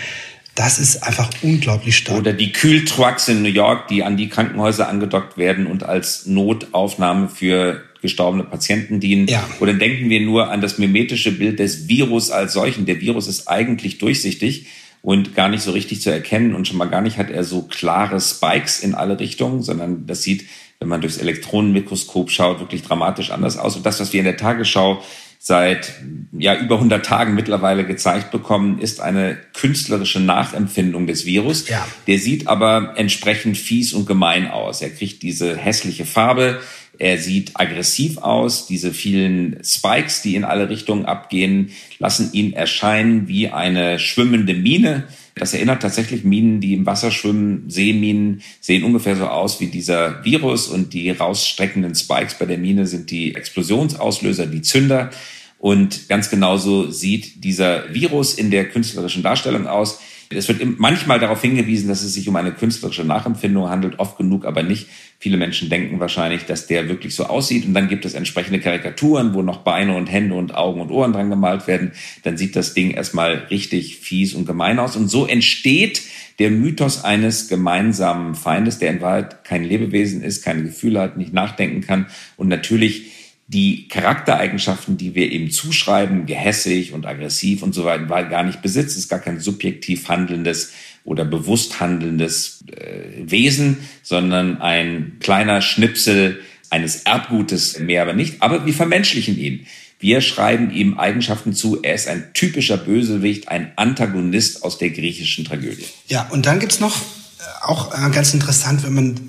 Das 0.55 0.79
ist 0.79 1.03
einfach 1.03 1.29
unglaublich 1.41 1.97
stark. 1.97 2.19
Oder 2.19 2.33
die 2.33 2.51
Kühltrucks 2.51 3.27
in 3.27 3.41
New 3.43 3.49
York, 3.49 3.87
die 3.89 4.03
an 4.03 4.17
die 4.17 4.29
Krankenhäuser 4.29 4.87
angedockt 4.89 5.37
werden 5.37 5.67
und 5.67 5.83
als 5.83 6.25
Notaufnahme 6.25 7.29
für 7.29 7.81
gestorbene 8.01 8.45
Patienten 8.45 8.99
dienen. 8.99 9.27
Ja. 9.27 9.47
Oder 9.59 9.73
denken 9.73 10.09
wir 10.09 10.21
nur 10.21 10.49
an 10.49 10.61
das 10.61 10.77
mimetische 10.77 11.33
Bild 11.33 11.59
des 11.59 11.87
Virus 11.87 12.31
als 12.31 12.53
solchen. 12.53 12.85
Der 12.85 13.01
Virus 13.01 13.27
ist 13.27 13.47
eigentlich 13.47 13.97
durchsichtig 13.97 14.67
und 15.01 15.35
gar 15.35 15.49
nicht 15.49 15.63
so 15.63 15.71
richtig 15.71 16.01
zu 16.01 16.11
erkennen 16.11 16.55
und 16.55 16.67
schon 16.67 16.77
mal 16.77 16.89
gar 16.89 17.01
nicht 17.01 17.17
hat 17.17 17.29
er 17.29 17.43
so 17.43 17.63
klare 17.63 18.19
Spikes 18.19 18.79
in 18.79 18.95
alle 18.95 19.19
Richtungen, 19.19 19.61
sondern 19.61 20.05
das 20.05 20.23
sieht, 20.23 20.45
wenn 20.79 20.87
man 20.87 21.01
durchs 21.01 21.17
Elektronenmikroskop 21.17 22.31
schaut, 22.31 22.59
wirklich 22.59 22.83
dramatisch 22.83 23.31
anders 23.31 23.57
aus. 23.57 23.75
Und 23.75 23.85
das, 23.85 23.99
was 23.99 24.13
wir 24.13 24.19
in 24.19 24.25
der 24.25 24.37
Tagesschau 24.37 25.01
seit 25.41 25.93
ja 26.37 26.59
über 26.59 26.75
100 26.75 27.05
Tagen 27.05 27.33
mittlerweile 27.33 27.85
gezeigt 27.85 28.29
bekommen, 28.29 28.79
ist 28.79 28.99
eine 28.99 29.37
künstlerische 29.53 30.19
Nachempfindung 30.19 31.07
des 31.07 31.25
Virus. 31.25 31.67
Ja. 31.69 31.87
Der 32.07 32.19
sieht 32.19 32.47
aber 32.47 32.93
entsprechend 32.97 33.57
fies 33.57 33.93
und 33.93 34.05
gemein 34.05 34.51
aus. 34.51 34.81
Er 34.81 34.89
kriegt 34.89 35.23
diese 35.23 35.55
hässliche 35.55 36.05
Farbe, 36.05 36.59
er 36.99 37.17
sieht 37.17 37.51
aggressiv 37.53 38.17
aus. 38.17 38.67
Diese 38.67 38.93
vielen 38.93 39.57
Spikes, 39.63 40.21
die 40.21 40.35
in 40.35 40.43
alle 40.43 40.69
Richtungen 40.69 41.05
abgehen, 41.05 41.71
lassen 41.97 42.31
ihn 42.33 42.51
erscheinen 42.51 43.29
wie 43.29 43.47
eine 43.47 43.99
schwimmende 43.99 44.53
Mine. 44.53 45.07
Das 45.35 45.53
erinnert 45.53 45.81
tatsächlich 45.81 46.25
Minen, 46.25 46.59
die 46.59 46.73
im 46.73 46.85
Wasser 46.85 47.11
schwimmen. 47.11 47.63
Seeminen 47.69 48.41
sehen 48.59 48.83
ungefähr 48.83 49.15
so 49.15 49.27
aus 49.27 49.61
wie 49.61 49.67
dieser 49.67 50.23
Virus 50.25 50.67
und 50.67 50.93
die 50.93 51.09
rausstreckenden 51.09 51.95
Spikes 51.95 52.37
bei 52.37 52.45
der 52.45 52.57
Mine 52.57 52.85
sind 52.85 53.09
die 53.11 53.33
Explosionsauslöser, 53.33 54.45
die 54.47 54.61
Zünder. 54.61 55.09
Und 55.57 56.09
ganz 56.09 56.29
genauso 56.29 56.91
sieht 56.91 57.43
dieser 57.45 57.93
Virus 57.93 58.33
in 58.33 58.51
der 58.51 58.67
künstlerischen 58.67 59.23
Darstellung 59.23 59.67
aus. 59.67 59.99
Es 60.31 60.47
wird 60.47 60.61
manchmal 60.79 61.19
darauf 61.19 61.41
hingewiesen, 61.41 61.87
dass 61.87 62.03
es 62.03 62.13
sich 62.13 62.29
um 62.29 62.35
eine 62.35 62.51
künstlerische 62.51 63.03
Nachempfindung 63.03 63.67
handelt, 63.67 63.97
oft 63.97 64.15
genug 64.17 64.45
aber 64.45 64.61
nicht. 64.61 64.87
Viele 65.17 65.37
Menschen 65.37 65.71
denken 65.71 65.99
wahrscheinlich, 65.99 66.45
dass 66.45 66.67
der 66.67 66.87
wirklich 66.87 67.15
so 67.15 67.25
aussieht. 67.25 67.65
Und 67.65 67.73
dann 67.73 67.87
gibt 67.87 68.05
es 68.05 68.13
entsprechende 68.13 68.59
Karikaturen, 68.59 69.33
wo 69.33 69.41
noch 69.41 69.63
Beine 69.63 69.97
und 69.97 70.05
Hände 70.05 70.35
und 70.35 70.53
Augen 70.53 70.81
und 70.81 70.91
Ohren 70.91 71.13
dran 71.13 71.31
gemalt 71.31 71.65
werden. 71.65 71.93
Dann 72.21 72.37
sieht 72.37 72.55
das 72.55 72.75
Ding 72.75 72.91
erstmal 72.91 73.47
richtig 73.49 73.97
fies 73.97 74.35
und 74.35 74.45
gemein 74.45 74.77
aus. 74.77 74.95
Und 74.95 75.07
so 75.09 75.25
entsteht 75.25 76.03
der 76.37 76.51
Mythos 76.51 77.03
eines 77.03 77.47
gemeinsamen 77.47 78.35
Feindes, 78.35 78.77
der 78.77 78.91
in 78.91 79.01
Wahrheit 79.01 79.43
kein 79.43 79.63
Lebewesen 79.63 80.21
ist, 80.21 80.43
keine 80.43 80.63
Gefühle 80.63 81.01
hat, 81.01 81.17
nicht 81.17 81.33
nachdenken 81.33 81.81
kann 81.81 82.05
und 82.37 82.47
natürlich 82.47 83.11
die 83.49 83.87
Charaktereigenschaften, 83.87 84.95
die 84.95 85.15
wir 85.15 85.31
ihm 85.31 85.49
zuschreiben, 85.49 86.27
gehässig 86.27 86.93
und 86.93 87.07
aggressiv 87.07 87.63
und 87.63 87.73
so 87.73 87.83
weiter, 87.83 88.05
gar 88.25 88.43
nicht 88.43 88.61
besitzt, 88.61 88.95
ist 88.95 89.09
gar 89.09 89.19
kein 89.19 89.39
subjektiv 89.39 90.07
handelndes 90.07 90.71
oder 91.03 91.25
bewusst 91.25 91.79
handelndes 91.79 92.63
äh, 92.67 93.31
Wesen, 93.31 93.77
sondern 94.03 94.61
ein 94.61 95.17
kleiner 95.19 95.63
Schnipsel 95.63 96.41
eines 96.69 96.97
Erbgutes, 96.97 97.79
mehr 97.79 98.03
aber 98.03 98.13
nicht. 98.13 98.43
Aber 98.43 98.67
wir 98.67 98.73
vermenschlichen 98.73 99.35
ihn. 99.39 99.65
Wir 99.97 100.21
schreiben 100.21 100.69
ihm 100.69 100.99
Eigenschaften 100.99 101.53
zu. 101.53 101.81
Er 101.81 101.95
ist 101.95 102.07
ein 102.07 102.29
typischer 102.35 102.77
Bösewicht, 102.77 103.47
ein 103.47 103.71
Antagonist 103.77 104.63
aus 104.63 104.77
der 104.77 104.91
griechischen 104.91 105.43
Tragödie. 105.43 105.85
Ja, 106.07 106.27
und 106.29 106.45
dann 106.45 106.59
gibt's 106.59 106.79
noch, 106.79 107.01
äh, 107.01 107.63
auch 107.63 107.95
äh, 107.95 108.11
ganz 108.11 108.31
interessant, 108.35 108.83
wenn 108.83 108.93
man 108.93 109.19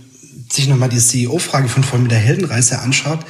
sich 0.51 0.69
nochmal 0.69 0.91
die 0.91 0.99
CEO-Frage 0.99 1.69
von 1.69 1.85
vorhin 1.85 2.03
mit 2.03 2.13
der 2.13 2.19
Heldenreise 2.19 2.81
anschaut, 2.81 3.21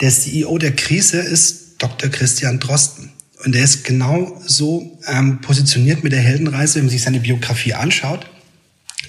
der 0.00 0.10
CEO 0.10 0.58
der 0.58 0.74
Krise 0.74 1.18
ist 1.18 1.76
Dr. 1.78 2.10
Christian 2.10 2.60
Drosten. 2.60 3.10
Und 3.44 3.54
der 3.54 3.62
ist 3.62 3.84
genau 3.84 4.40
so 4.44 4.98
ähm, 5.06 5.40
positioniert 5.40 6.02
mit 6.02 6.12
der 6.12 6.20
Heldenreise, 6.20 6.76
wenn 6.76 6.84
man 6.84 6.90
sich 6.90 7.02
seine 7.02 7.20
Biografie 7.20 7.74
anschaut. 7.74 8.28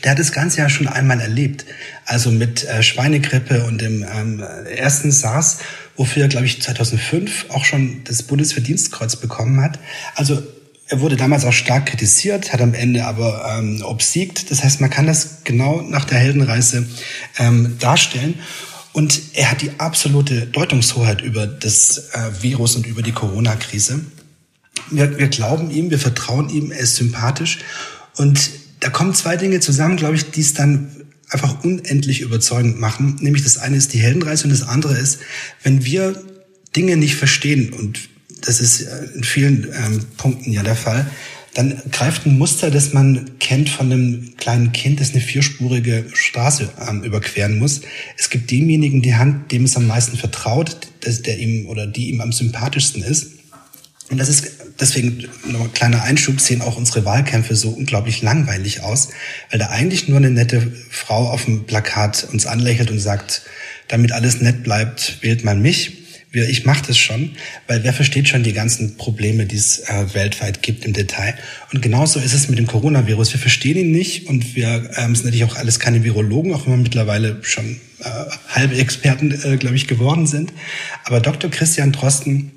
Der 0.03 0.11
hat 0.11 0.19
das 0.19 0.31
Ganze 0.31 0.59
ja 0.59 0.69
schon 0.69 0.87
einmal 0.87 1.19
erlebt. 1.19 1.65
Also 2.05 2.31
mit 2.31 2.63
äh, 2.63 2.83
Schweinegrippe 2.83 3.65
und 3.65 3.81
dem 3.81 4.03
ähm, 4.03 4.39
ersten 4.39 5.11
SARS, 5.11 5.59
wofür 5.97 6.23
er, 6.23 6.29
glaube 6.29 6.45
ich, 6.45 6.61
2005 6.61 7.47
auch 7.49 7.65
schon 7.65 8.03
das 8.05 8.23
Bundesverdienstkreuz 8.23 9.15
bekommen 9.15 9.61
hat. 9.61 9.79
Also 10.15 10.41
er 10.87 11.01
wurde 11.01 11.17
damals 11.17 11.45
auch 11.45 11.53
stark 11.53 11.87
kritisiert, 11.87 12.51
hat 12.51 12.61
am 12.61 12.73
Ende 12.73 13.05
aber 13.05 13.57
ähm, 13.57 13.83
obsiegt. 13.83 14.49
Das 14.49 14.63
heißt, 14.63 14.81
man 14.81 14.89
kann 14.89 15.05
das 15.05 15.43
genau 15.43 15.81
nach 15.81 16.05
der 16.05 16.17
Heldenreise 16.17 16.87
ähm, 17.37 17.77
darstellen. 17.79 18.35
Und 18.99 19.21
er 19.31 19.49
hat 19.49 19.61
die 19.61 19.71
absolute 19.77 20.45
Deutungshoheit 20.45 21.21
über 21.21 21.47
das 21.47 22.09
äh, 22.11 22.43
Virus 22.43 22.75
und 22.75 22.85
über 22.85 23.01
die 23.01 23.13
Corona-Krise. 23.13 24.01
Wir, 24.91 25.17
wir 25.17 25.29
glauben 25.29 25.71
ihm, 25.71 25.89
wir 25.89 25.99
vertrauen 25.99 26.49
ihm, 26.49 26.71
er 26.71 26.79
ist 26.79 26.97
sympathisch. 26.97 27.59
Und 28.17 28.49
da 28.81 28.89
kommen 28.89 29.13
zwei 29.13 29.37
Dinge 29.37 29.61
zusammen, 29.61 29.95
glaube 29.95 30.15
ich, 30.15 30.31
die 30.31 30.41
es 30.41 30.53
dann 30.53 31.05
einfach 31.29 31.63
unendlich 31.63 32.19
überzeugend 32.19 32.77
machen. 32.77 33.15
Nämlich 33.21 33.45
das 33.45 33.57
eine 33.57 33.77
ist 33.77 33.93
die 33.93 33.99
Heldenreise 33.99 34.43
und 34.43 34.49
das 34.49 34.63
andere 34.63 34.97
ist, 34.97 35.19
wenn 35.63 35.85
wir 35.85 36.21
Dinge 36.75 36.97
nicht 36.97 37.15
verstehen, 37.15 37.71
und 37.71 38.09
das 38.41 38.59
ist 38.59 38.81
äh, 38.81 39.05
in 39.15 39.23
vielen 39.23 39.69
ähm, 39.73 40.05
Punkten 40.17 40.51
ja 40.51 40.61
der 40.61 40.75
Fall, 40.75 41.09
dann 41.59 41.77
greift 41.91 42.25
ein 42.25 42.37
Muster, 42.37 42.71
das 42.71 42.93
man 42.93 43.37
kennt 43.39 43.69
von 43.69 43.91
einem 43.91 44.33
kleinen 44.37 44.71
Kind, 44.71 45.01
das 45.01 45.11
eine 45.11 45.19
vierspurige 45.19 46.05
Straße 46.13 46.69
ähm, 46.89 47.03
überqueren 47.03 47.59
muss. 47.59 47.81
Es 48.17 48.29
gibt 48.29 48.49
demjenigen 48.49 49.01
die 49.01 49.15
Hand, 49.15 49.51
dem 49.51 49.65
es 49.65 49.75
am 49.75 49.85
meisten 49.85 50.17
vertraut, 50.17 50.87
dass 51.01 51.21
der 51.21 51.37
ihm 51.37 51.67
oder 51.67 51.85
die 51.85 52.11
ihm 52.11 52.21
am 52.21 52.31
sympathischsten 52.31 53.03
ist. 53.03 53.31
Und 54.09 54.19
das 54.19 54.29
ist 54.29 54.51
deswegen 54.79 55.25
noch 55.49 55.65
ein 55.65 55.73
kleiner 55.73 56.01
Einschub, 56.03 56.39
sehen 56.39 56.61
auch 56.61 56.77
unsere 56.77 57.03
Wahlkämpfe 57.03 57.57
so 57.57 57.71
unglaublich 57.71 58.21
langweilig 58.21 58.79
aus, 58.79 59.09
weil 59.51 59.59
da 59.59 59.67
eigentlich 59.67 60.07
nur 60.07 60.17
eine 60.17 60.31
nette 60.31 60.71
Frau 60.89 61.27
auf 61.27 61.43
dem 61.43 61.65
Plakat 61.65 62.25
uns 62.31 62.45
anlächelt 62.45 62.89
und 62.89 62.99
sagt, 62.99 63.41
damit 63.89 64.13
alles 64.13 64.39
nett 64.39 64.63
bleibt, 64.63 65.17
wählt 65.23 65.43
man 65.43 65.61
mich 65.61 65.97
ich 66.31 66.65
mache 66.65 66.83
das 66.85 66.97
schon, 66.97 67.31
weil 67.67 67.83
wer 67.83 67.93
versteht 67.93 68.27
schon 68.27 68.43
die 68.43 68.53
ganzen 68.53 68.97
Probleme, 68.97 69.45
die 69.45 69.55
es 69.55 69.79
äh, 69.79 70.13
weltweit 70.13 70.61
gibt 70.61 70.85
im 70.85 70.93
Detail. 70.93 71.35
Und 71.73 71.81
genauso 71.81 72.19
ist 72.19 72.33
es 72.33 72.49
mit 72.49 72.59
dem 72.59 72.67
Coronavirus. 72.67 73.33
Wir 73.33 73.39
verstehen 73.39 73.77
ihn 73.77 73.91
nicht 73.91 74.27
und 74.27 74.55
wir 74.55 74.91
ähm, 74.95 75.15
sind 75.15 75.25
natürlich 75.25 75.45
auch 75.45 75.55
alles 75.55 75.79
keine 75.79 76.03
Virologen, 76.03 76.53
auch 76.53 76.65
wenn 76.65 76.73
wir 76.73 76.83
mittlerweile 76.83 77.39
schon 77.41 77.79
äh, 77.99 78.09
halbe 78.49 78.75
Experten, 78.75 79.31
äh, 79.43 79.57
glaube 79.57 79.75
ich, 79.75 79.87
geworden 79.87 80.27
sind. 80.27 80.53
Aber 81.03 81.19
Dr. 81.19 81.49
Christian 81.49 81.91
Drosten, 81.91 82.51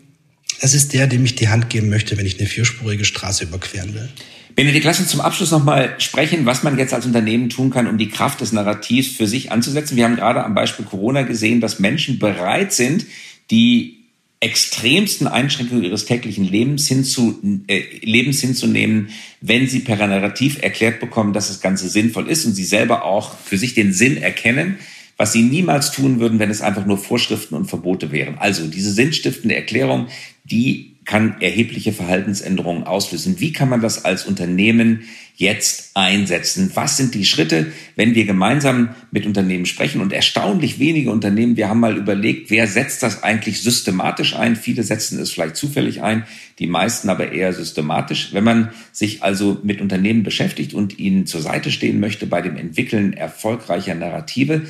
das 0.60 0.74
ist 0.74 0.92
der, 0.92 1.06
dem 1.06 1.24
ich 1.24 1.34
die 1.34 1.48
Hand 1.48 1.70
geben 1.70 1.88
möchte, 1.88 2.18
wenn 2.18 2.26
ich 2.26 2.38
eine 2.38 2.48
vierspurige 2.48 3.06
Straße 3.06 3.44
überqueren 3.44 3.94
will. 3.94 4.08
Benedikt, 4.54 4.84
lass 4.84 5.00
uns 5.00 5.08
zum 5.08 5.22
Abschluss 5.22 5.50
nochmal 5.50 5.94
sprechen, 5.98 6.44
was 6.44 6.62
man 6.62 6.76
jetzt 6.76 6.92
als 6.92 7.06
Unternehmen 7.06 7.48
tun 7.48 7.70
kann, 7.70 7.86
um 7.86 7.96
die 7.96 8.10
Kraft 8.10 8.42
des 8.42 8.52
Narrativs 8.52 9.16
für 9.16 9.26
sich 9.26 9.50
anzusetzen. 9.50 9.96
Wir 9.96 10.04
haben 10.04 10.16
gerade 10.16 10.44
am 10.44 10.54
Beispiel 10.54 10.84
Corona 10.84 11.22
gesehen, 11.22 11.62
dass 11.62 11.78
Menschen 11.78 12.18
bereit 12.18 12.74
sind, 12.74 13.06
die 13.50 14.02
extremsten 14.42 15.28
Einschränkungen 15.28 15.84
ihres 15.84 16.04
täglichen 16.04 16.44
Lebens, 16.44 16.88
hinzu, 16.88 17.40
äh, 17.68 17.82
Lebens 18.02 18.40
hinzunehmen, 18.40 19.10
wenn 19.40 19.68
sie 19.68 19.80
per 19.80 19.96
Narrativ 19.96 20.60
erklärt 20.60 20.98
bekommen, 20.98 21.32
dass 21.32 21.46
das 21.46 21.60
Ganze 21.60 21.88
sinnvoll 21.88 22.28
ist 22.28 22.44
und 22.44 22.54
sie 22.54 22.64
selber 22.64 23.04
auch 23.04 23.38
für 23.38 23.56
sich 23.56 23.74
den 23.74 23.92
Sinn 23.92 24.16
erkennen, 24.16 24.78
was 25.16 25.32
sie 25.32 25.42
niemals 25.42 25.92
tun 25.92 26.18
würden, 26.18 26.40
wenn 26.40 26.50
es 26.50 26.60
einfach 26.60 26.86
nur 26.86 26.98
Vorschriften 26.98 27.54
und 27.54 27.66
Verbote 27.66 28.10
wären. 28.10 28.36
Also 28.38 28.66
diese 28.66 28.92
sinnstiftende 28.92 29.54
Erklärung, 29.54 30.08
die 30.42 30.96
kann 31.04 31.40
erhebliche 31.40 31.92
Verhaltensänderungen 31.92 32.84
auslösen. 32.84 33.38
Wie 33.38 33.52
kann 33.52 33.68
man 33.68 33.80
das 33.80 34.04
als 34.04 34.24
Unternehmen 34.24 35.04
jetzt 35.34 35.90
einsetzen? 35.94 36.70
Was 36.74 36.96
sind 36.96 37.14
die 37.14 37.24
Schritte, 37.24 37.72
wenn 37.96 38.14
wir 38.14 38.24
gemeinsam 38.24 38.94
mit 39.10 39.26
Unternehmen 39.26 39.66
sprechen? 39.66 40.00
Und 40.00 40.12
erstaunlich 40.12 40.78
wenige 40.78 41.10
Unternehmen, 41.10 41.56
wir 41.56 41.68
haben 41.68 41.80
mal 41.80 41.96
überlegt, 41.96 42.50
wer 42.50 42.66
setzt 42.66 43.02
das 43.02 43.22
eigentlich 43.22 43.62
systematisch 43.62 44.36
ein? 44.36 44.56
Viele 44.56 44.82
setzen 44.82 45.18
es 45.18 45.32
vielleicht 45.32 45.56
zufällig 45.56 46.02
ein, 46.02 46.24
die 46.58 46.66
meisten 46.66 47.08
aber 47.08 47.32
eher 47.32 47.52
systematisch. 47.52 48.30
Wenn 48.32 48.44
man 48.44 48.70
sich 48.92 49.22
also 49.22 49.60
mit 49.62 49.80
Unternehmen 49.80 50.22
beschäftigt 50.22 50.74
und 50.74 50.98
ihnen 50.98 51.26
zur 51.26 51.40
Seite 51.40 51.70
stehen 51.70 52.00
möchte 52.00 52.26
bei 52.26 52.42
dem 52.42 52.56
Entwickeln 52.56 53.12
erfolgreicher 53.12 53.94
Narrative, 53.94 54.62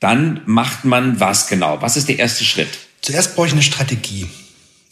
dann 0.00 0.40
macht 0.46 0.84
man 0.84 1.20
was 1.20 1.48
genau? 1.48 1.80
Was 1.80 1.96
ist 1.96 2.08
der 2.08 2.18
erste 2.18 2.44
Schritt? 2.44 2.68
Zuerst 3.00 3.34
brauche 3.34 3.48
ich 3.48 3.52
eine 3.52 3.62
Strategie. 3.62 4.26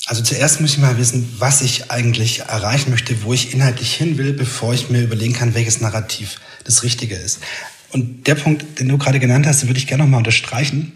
Also 0.07 0.23
zuerst 0.23 0.61
muss 0.61 0.73
ich 0.73 0.79
mal 0.79 0.99
wissen, 0.99 1.33
was 1.39 1.63
ich 1.63 1.91
eigentlich 1.91 2.41
erreichen 2.41 2.91
möchte, 2.91 3.23
wo 3.23 3.33
ich 3.33 3.55
inhaltlich 3.55 3.95
hin 3.95 4.19
will, 4.19 4.33
bevor 4.33 4.75
ich 4.75 4.91
mir 4.91 5.03
überlegen 5.03 5.33
kann, 5.33 5.55
welches 5.55 5.81
Narrativ 5.81 6.41
das 6.65 6.83
Richtige 6.83 7.15
ist. 7.15 7.39
Und 7.93 8.27
der 8.27 8.35
Punkt, 8.35 8.81
den 8.81 8.89
du 8.89 8.99
gerade 8.99 9.21
genannt 9.21 9.47
hast, 9.47 9.63
den 9.63 9.69
würde 9.69 9.79
ich 9.79 9.87
gerne 9.87 10.03
nochmal 10.03 10.19
unterstreichen. 10.19 10.93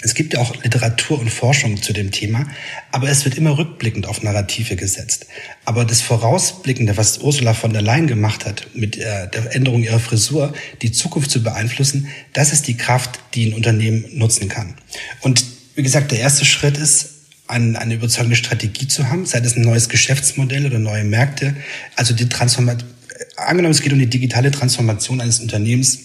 Es 0.00 0.14
gibt 0.14 0.34
ja 0.34 0.40
auch 0.40 0.56
Literatur 0.64 1.20
und 1.20 1.30
Forschung 1.30 1.80
zu 1.80 1.92
dem 1.92 2.10
Thema, 2.10 2.46
aber 2.90 3.08
es 3.08 3.24
wird 3.24 3.36
immer 3.36 3.56
rückblickend 3.56 4.06
auf 4.06 4.22
Narrative 4.22 4.74
gesetzt. 4.74 5.26
Aber 5.64 5.84
das 5.84 6.00
Vorausblickende, 6.00 6.96
was 6.96 7.18
Ursula 7.18 7.54
von 7.54 7.72
der 7.72 7.82
Leyen 7.82 8.08
gemacht 8.08 8.44
hat, 8.44 8.66
mit 8.74 8.96
äh, 8.96 9.28
der 9.28 9.54
Änderung 9.54 9.84
ihrer 9.84 10.00
Frisur, 10.00 10.54
die 10.80 10.90
Zukunft 10.90 11.30
zu 11.30 11.42
beeinflussen, 11.42 12.08
das 12.32 12.52
ist 12.52 12.66
die 12.66 12.76
Kraft, 12.76 13.20
die 13.34 13.46
ein 13.46 13.54
Unternehmen 13.54 14.06
nutzen 14.12 14.48
kann. 14.48 14.74
Und 15.20 15.44
wie 15.76 15.84
gesagt, 15.84 16.10
der 16.10 16.18
erste 16.18 16.44
Schritt 16.44 16.78
ist, 16.78 17.10
eine 17.52 17.94
überzeugende 17.94 18.36
Strategie 18.36 18.88
zu 18.88 19.08
haben, 19.08 19.26
sei 19.26 19.38
es 19.38 19.56
ein 19.56 19.62
neues 19.62 19.88
Geschäftsmodell 19.88 20.66
oder 20.66 20.78
neue 20.78 21.04
Märkte. 21.04 21.54
Also 21.96 22.14
die 22.14 22.28
Transformation, 22.28 22.88
angenommen, 23.36 23.72
es 23.72 23.82
geht 23.82 23.92
um 23.92 23.98
die 23.98 24.06
digitale 24.06 24.50
Transformation 24.50 25.20
eines 25.20 25.40
Unternehmens, 25.40 26.00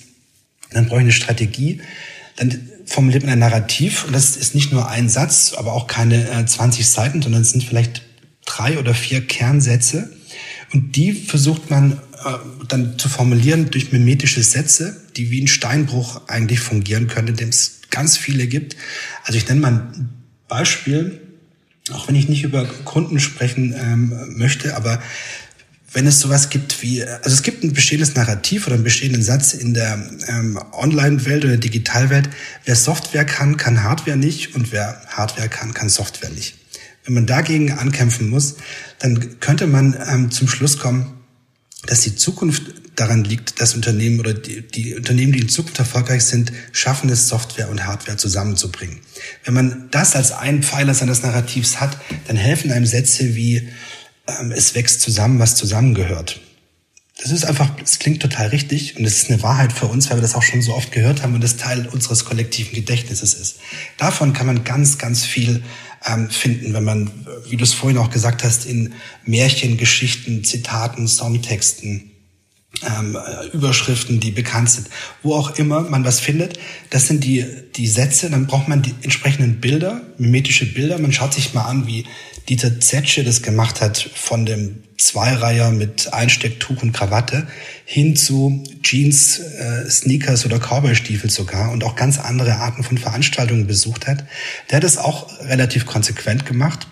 dann 0.71 0.87
brauche 0.87 0.99
ich 0.99 1.03
eine 1.03 1.11
Strategie. 1.11 1.81
Dann 2.35 2.69
formuliert 2.85 3.23
man 3.23 3.33
ein 3.33 3.39
Narrativ 3.39 4.05
und 4.05 4.13
das 4.13 4.37
ist 4.37 4.55
nicht 4.55 4.71
nur 4.71 4.89
ein 4.89 5.09
Satz, 5.09 5.53
aber 5.57 5.73
auch 5.73 5.87
keine 5.87 6.29
äh, 6.29 6.45
20 6.45 6.87
Seiten, 6.87 7.21
sondern 7.21 7.41
es 7.41 7.51
sind 7.51 7.63
vielleicht 7.63 8.03
drei 8.45 8.77
oder 8.77 8.93
vier 8.93 9.25
Kernsätze 9.25 10.09
und 10.73 10.95
die 10.95 11.13
versucht 11.13 11.69
man 11.69 11.93
äh, 11.93 12.33
dann 12.67 12.97
zu 12.99 13.09
formulieren 13.09 13.71
durch 13.71 13.91
mimetische 13.91 14.43
Sätze, 14.43 15.01
die 15.15 15.31
wie 15.31 15.41
ein 15.41 15.47
Steinbruch 15.47 16.27
eigentlich 16.27 16.59
fungieren 16.59 17.07
können, 17.07 17.29
indem 17.29 17.49
es 17.49 17.81
ganz 17.89 18.17
viele 18.17 18.47
gibt. 18.47 18.75
Also 19.23 19.37
ich 19.37 19.47
nenne 19.47 19.61
mal 19.61 19.71
ein 19.71 20.09
Beispiel, 20.47 21.21
auch 21.91 22.07
wenn 22.07 22.15
ich 22.15 22.29
nicht 22.29 22.43
über 22.43 22.65
Kunden 22.65 23.19
sprechen 23.19 23.73
ähm, 23.77 24.37
möchte, 24.37 24.75
aber 24.75 25.01
wenn 25.93 26.05
es 26.05 26.19
sowas 26.19 26.49
gibt 26.49 26.81
wie, 26.81 27.03
also 27.03 27.29
es 27.29 27.43
gibt 27.43 27.63
ein 27.63 27.73
bestehendes 27.73 28.15
Narrativ 28.15 28.67
oder 28.67 28.75
einen 28.75 28.83
bestehenden 28.83 29.23
Satz 29.23 29.53
in 29.53 29.73
der 29.73 30.09
ähm, 30.27 30.59
Online-Welt 30.73 31.45
oder 31.45 31.57
Digitalwelt, 31.57 32.29
wer 32.65 32.75
Software 32.75 33.25
kann, 33.25 33.57
kann 33.57 33.83
Hardware 33.83 34.17
nicht 34.17 34.53
und 34.53 34.71
wer 34.71 35.01
Hardware 35.07 35.49
kann, 35.49 35.73
kann 35.73 35.89
Software 35.89 36.29
nicht. 36.29 36.55
Wenn 37.05 37.13
man 37.13 37.25
dagegen 37.25 37.71
ankämpfen 37.71 38.29
muss, 38.29 38.57
dann 38.99 39.39
könnte 39.39 39.65
man 39.65 39.97
ähm, 40.07 40.29
zum 40.29 40.49
Schluss 40.49 40.77
kommen, 40.77 41.16
dass 41.85 42.01
die 42.01 42.15
Zukunft 42.15 42.63
daran 42.95 43.23
liegt, 43.23 43.61
dass 43.61 43.75
Unternehmen 43.75 44.19
oder 44.19 44.33
die, 44.33 44.61
die 44.67 44.95
Unternehmen, 44.95 45.31
die 45.31 45.39
in 45.39 45.49
Zukunft 45.49 45.77
erfolgreich 45.79 46.25
sind, 46.25 46.51
schaffen 46.71 47.09
es, 47.09 47.27
Software 47.27 47.69
und 47.69 47.85
Hardware 47.85 48.17
zusammenzubringen. 48.17 48.99
Wenn 49.45 49.53
man 49.53 49.87
das 49.91 50.15
als 50.15 50.31
einen 50.31 50.63
Pfeiler 50.63 50.93
seines 50.93 51.21
Narrativs 51.21 51.79
hat, 51.79 51.97
dann 52.27 52.35
helfen 52.35 52.71
einem 52.71 52.87
Sätze 52.87 53.35
wie 53.35 53.69
ähm, 54.27 54.51
es 54.51 54.73
wächst 54.73 55.01
zusammen, 55.01 55.39
was 55.39 55.55
zusammengehört. 55.55 56.41
Das 57.19 57.31
ist 57.31 57.45
einfach, 57.45 57.71
es 57.83 57.97
klingt 57.97 58.21
total 58.21 58.47
richtig 58.47 58.95
und 58.97 59.05
es 59.05 59.23
ist 59.23 59.29
eine 59.29 59.41
Wahrheit 59.41 59.73
für 59.73 59.87
uns, 59.87 60.09
weil 60.09 60.17
wir 60.17 60.21
das 60.21 60.35
auch 60.35 60.43
schon 60.43 60.61
so 60.61 60.75
oft 60.75 60.91
gehört 60.91 61.23
haben 61.23 61.33
und 61.33 61.43
das 61.43 61.57
Teil 61.57 61.87
unseres 61.87 62.25
kollektiven 62.25 62.73
Gedächtnisses 62.73 63.33
ist. 63.33 63.57
Davon 63.97 64.33
kann 64.33 64.45
man 64.45 64.63
ganz, 64.63 64.99
ganz 64.99 65.25
viel 65.25 65.63
ähm, 66.05 66.29
finden, 66.29 66.73
wenn 66.73 66.83
man, 66.83 67.11
wie 67.49 67.57
du 67.57 67.63
es 67.63 67.73
vorhin 67.73 67.97
auch 67.97 68.11
gesagt 68.11 68.43
hast, 68.43 68.65
in 68.65 68.93
Märchen, 69.25 69.77
Geschichten, 69.77 70.43
Zitaten, 70.43 71.07
Songtexten, 71.07 72.11
ähm, 72.85 73.17
Überschriften, 73.53 74.19
die 74.19 74.31
bekannt 74.31 74.69
sind, 74.69 74.89
wo 75.23 75.33
auch 75.33 75.57
immer 75.57 75.81
man 75.81 76.03
was 76.03 76.19
findet. 76.19 76.59
Das 76.89 77.07
sind 77.07 77.23
die, 77.23 77.45
die 77.75 77.87
Sätze, 77.87 78.29
dann 78.29 78.47
braucht 78.47 78.67
man 78.67 78.81
die 78.81 78.93
entsprechenden 79.01 79.59
Bilder, 79.59 80.01
mimetische 80.17 80.71
Bilder. 80.71 80.99
Man 80.99 81.13
schaut 81.13 81.33
sich 81.33 81.53
mal 81.53 81.65
an, 81.65 81.87
wie 81.87 82.05
Dieter 82.49 82.79
Zetsche 82.79 83.23
das 83.23 83.41
gemacht 83.41 83.81
hat, 83.81 83.97
von 84.15 84.45
dem 84.45 84.83
Zweireiher 84.97 85.71
mit 85.71 86.13
Einstecktuch 86.13 86.81
und 86.81 86.91
Krawatte 86.91 87.47
hin 87.85 88.15
zu 88.15 88.63
Jeans, 88.81 89.39
äh, 89.39 89.89
Sneakers 89.89 90.45
oder 90.45 90.59
Cowboystiefel 90.59 91.29
sogar 91.29 91.71
und 91.71 91.83
auch 91.83 91.95
ganz 91.95 92.19
andere 92.19 92.55
Arten 92.55 92.83
von 92.83 92.97
Veranstaltungen 92.97 93.67
besucht 93.67 94.07
hat. 94.07 94.25
Der 94.69 94.77
hat 94.77 94.83
es 94.83 94.97
auch 94.97 95.39
relativ 95.41 95.85
konsequent 95.85 96.45
gemacht. 96.45 96.87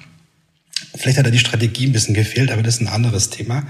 Vielleicht 0.97 1.17
hat 1.17 1.25
er 1.25 1.31
die 1.31 1.39
Strategie 1.39 1.88
ein 1.88 1.91
bisschen 1.91 2.13
gefehlt, 2.13 2.51
aber 2.51 2.63
das 2.63 2.75
ist 2.75 2.81
ein 2.81 2.88
anderes 2.88 3.29
Thema. 3.29 3.63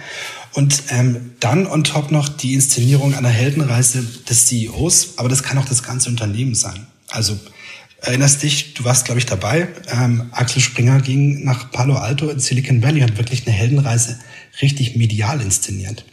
Und 0.54 0.84
ähm, 0.90 1.32
dann 1.40 1.68
on 1.68 1.84
top 1.84 2.12
noch 2.12 2.30
die 2.30 2.54
Inszenierung 2.54 3.14
einer 3.14 3.30
Heldenreise 3.30 4.04
des 4.28 4.46
CEOs, 4.48 5.18
aber 5.18 5.30
das 5.30 5.44
kann 5.44 5.58
auch 5.58 5.66
das 5.66 5.84
ganze 5.84 6.10
Unternehmen 6.10 6.56
sein. 6.56 6.88
Also 7.10 7.40
erinnerst 8.02 8.44
dich, 8.44 8.74
du 8.74 8.84
warst, 8.84 9.06
glaube 9.06 9.20
ich, 9.20 9.26
dabei. 9.26 9.68
Ähm, 9.92 10.30
Axel 10.32 10.62
Springer 10.62 11.02
ging 11.02 11.44
nach 11.44 11.72
Palo 11.72 11.96
Alto 11.96 12.30
in 12.30 12.40
Silicon 12.40 12.82
Valley 12.82 13.02
und 13.02 13.12
hat 13.12 13.18
wirklich 13.18 13.46
eine 13.46 13.56
Heldenreise 13.56 14.20
richtig 14.62 14.96
medial 14.96 15.42
inszeniert. 15.42 16.06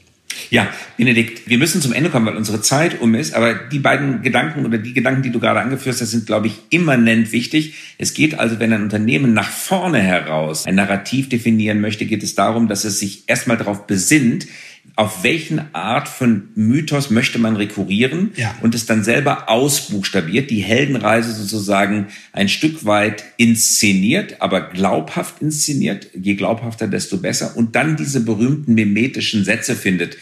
Ja, 0.50 0.68
Benedikt, 0.96 1.48
wir 1.48 1.58
müssen 1.58 1.80
zum 1.80 1.92
Ende 1.92 2.10
kommen, 2.10 2.26
weil 2.26 2.36
unsere 2.36 2.60
Zeit 2.60 3.00
um 3.00 3.14
ist. 3.14 3.34
Aber 3.34 3.54
die 3.54 3.78
beiden 3.78 4.22
Gedanken 4.22 4.66
oder 4.66 4.78
die 4.78 4.92
Gedanken, 4.92 5.22
die 5.22 5.30
du 5.30 5.40
gerade 5.40 5.60
angeführt 5.60 6.00
hast, 6.00 6.10
sind, 6.10 6.26
glaube 6.26 6.48
ich, 6.48 6.54
immanent 6.70 7.32
wichtig. 7.32 7.74
Es 7.98 8.14
geht 8.14 8.38
also, 8.38 8.58
wenn 8.60 8.72
ein 8.72 8.82
Unternehmen 8.82 9.32
nach 9.32 9.50
vorne 9.50 9.98
heraus 10.00 10.66
ein 10.66 10.74
Narrativ 10.74 11.28
definieren 11.28 11.80
möchte, 11.80 12.06
geht 12.06 12.22
es 12.22 12.34
darum, 12.34 12.68
dass 12.68 12.84
es 12.84 12.98
sich 12.98 13.24
erstmal 13.26 13.56
darauf 13.56 13.86
besinnt, 13.86 14.46
auf 14.94 15.24
welchen 15.24 15.74
Art 15.74 16.06
von 16.06 16.48
Mythos 16.54 17.10
möchte 17.10 17.38
man 17.38 17.56
rekurrieren 17.56 18.32
ja. 18.36 18.54
und 18.60 18.74
es 18.74 18.84
dann 18.84 19.04
selber 19.04 19.48
ausbuchstabiert, 19.48 20.50
die 20.50 20.60
Heldenreise 20.60 21.32
sozusagen 21.32 22.08
ein 22.32 22.48
Stück 22.48 22.84
weit 22.84 23.24
inszeniert, 23.38 24.42
aber 24.42 24.60
glaubhaft 24.60 25.40
inszeniert, 25.40 26.08
je 26.14 26.34
glaubhafter, 26.34 26.88
desto 26.88 27.16
besser 27.16 27.56
und 27.56 27.74
dann 27.74 27.96
diese 27.96 28.20
berühmten 28.20 28.74
mimetischen 28.74 29.44
Sätze 29.44 29.76
findet. 29.76 30.18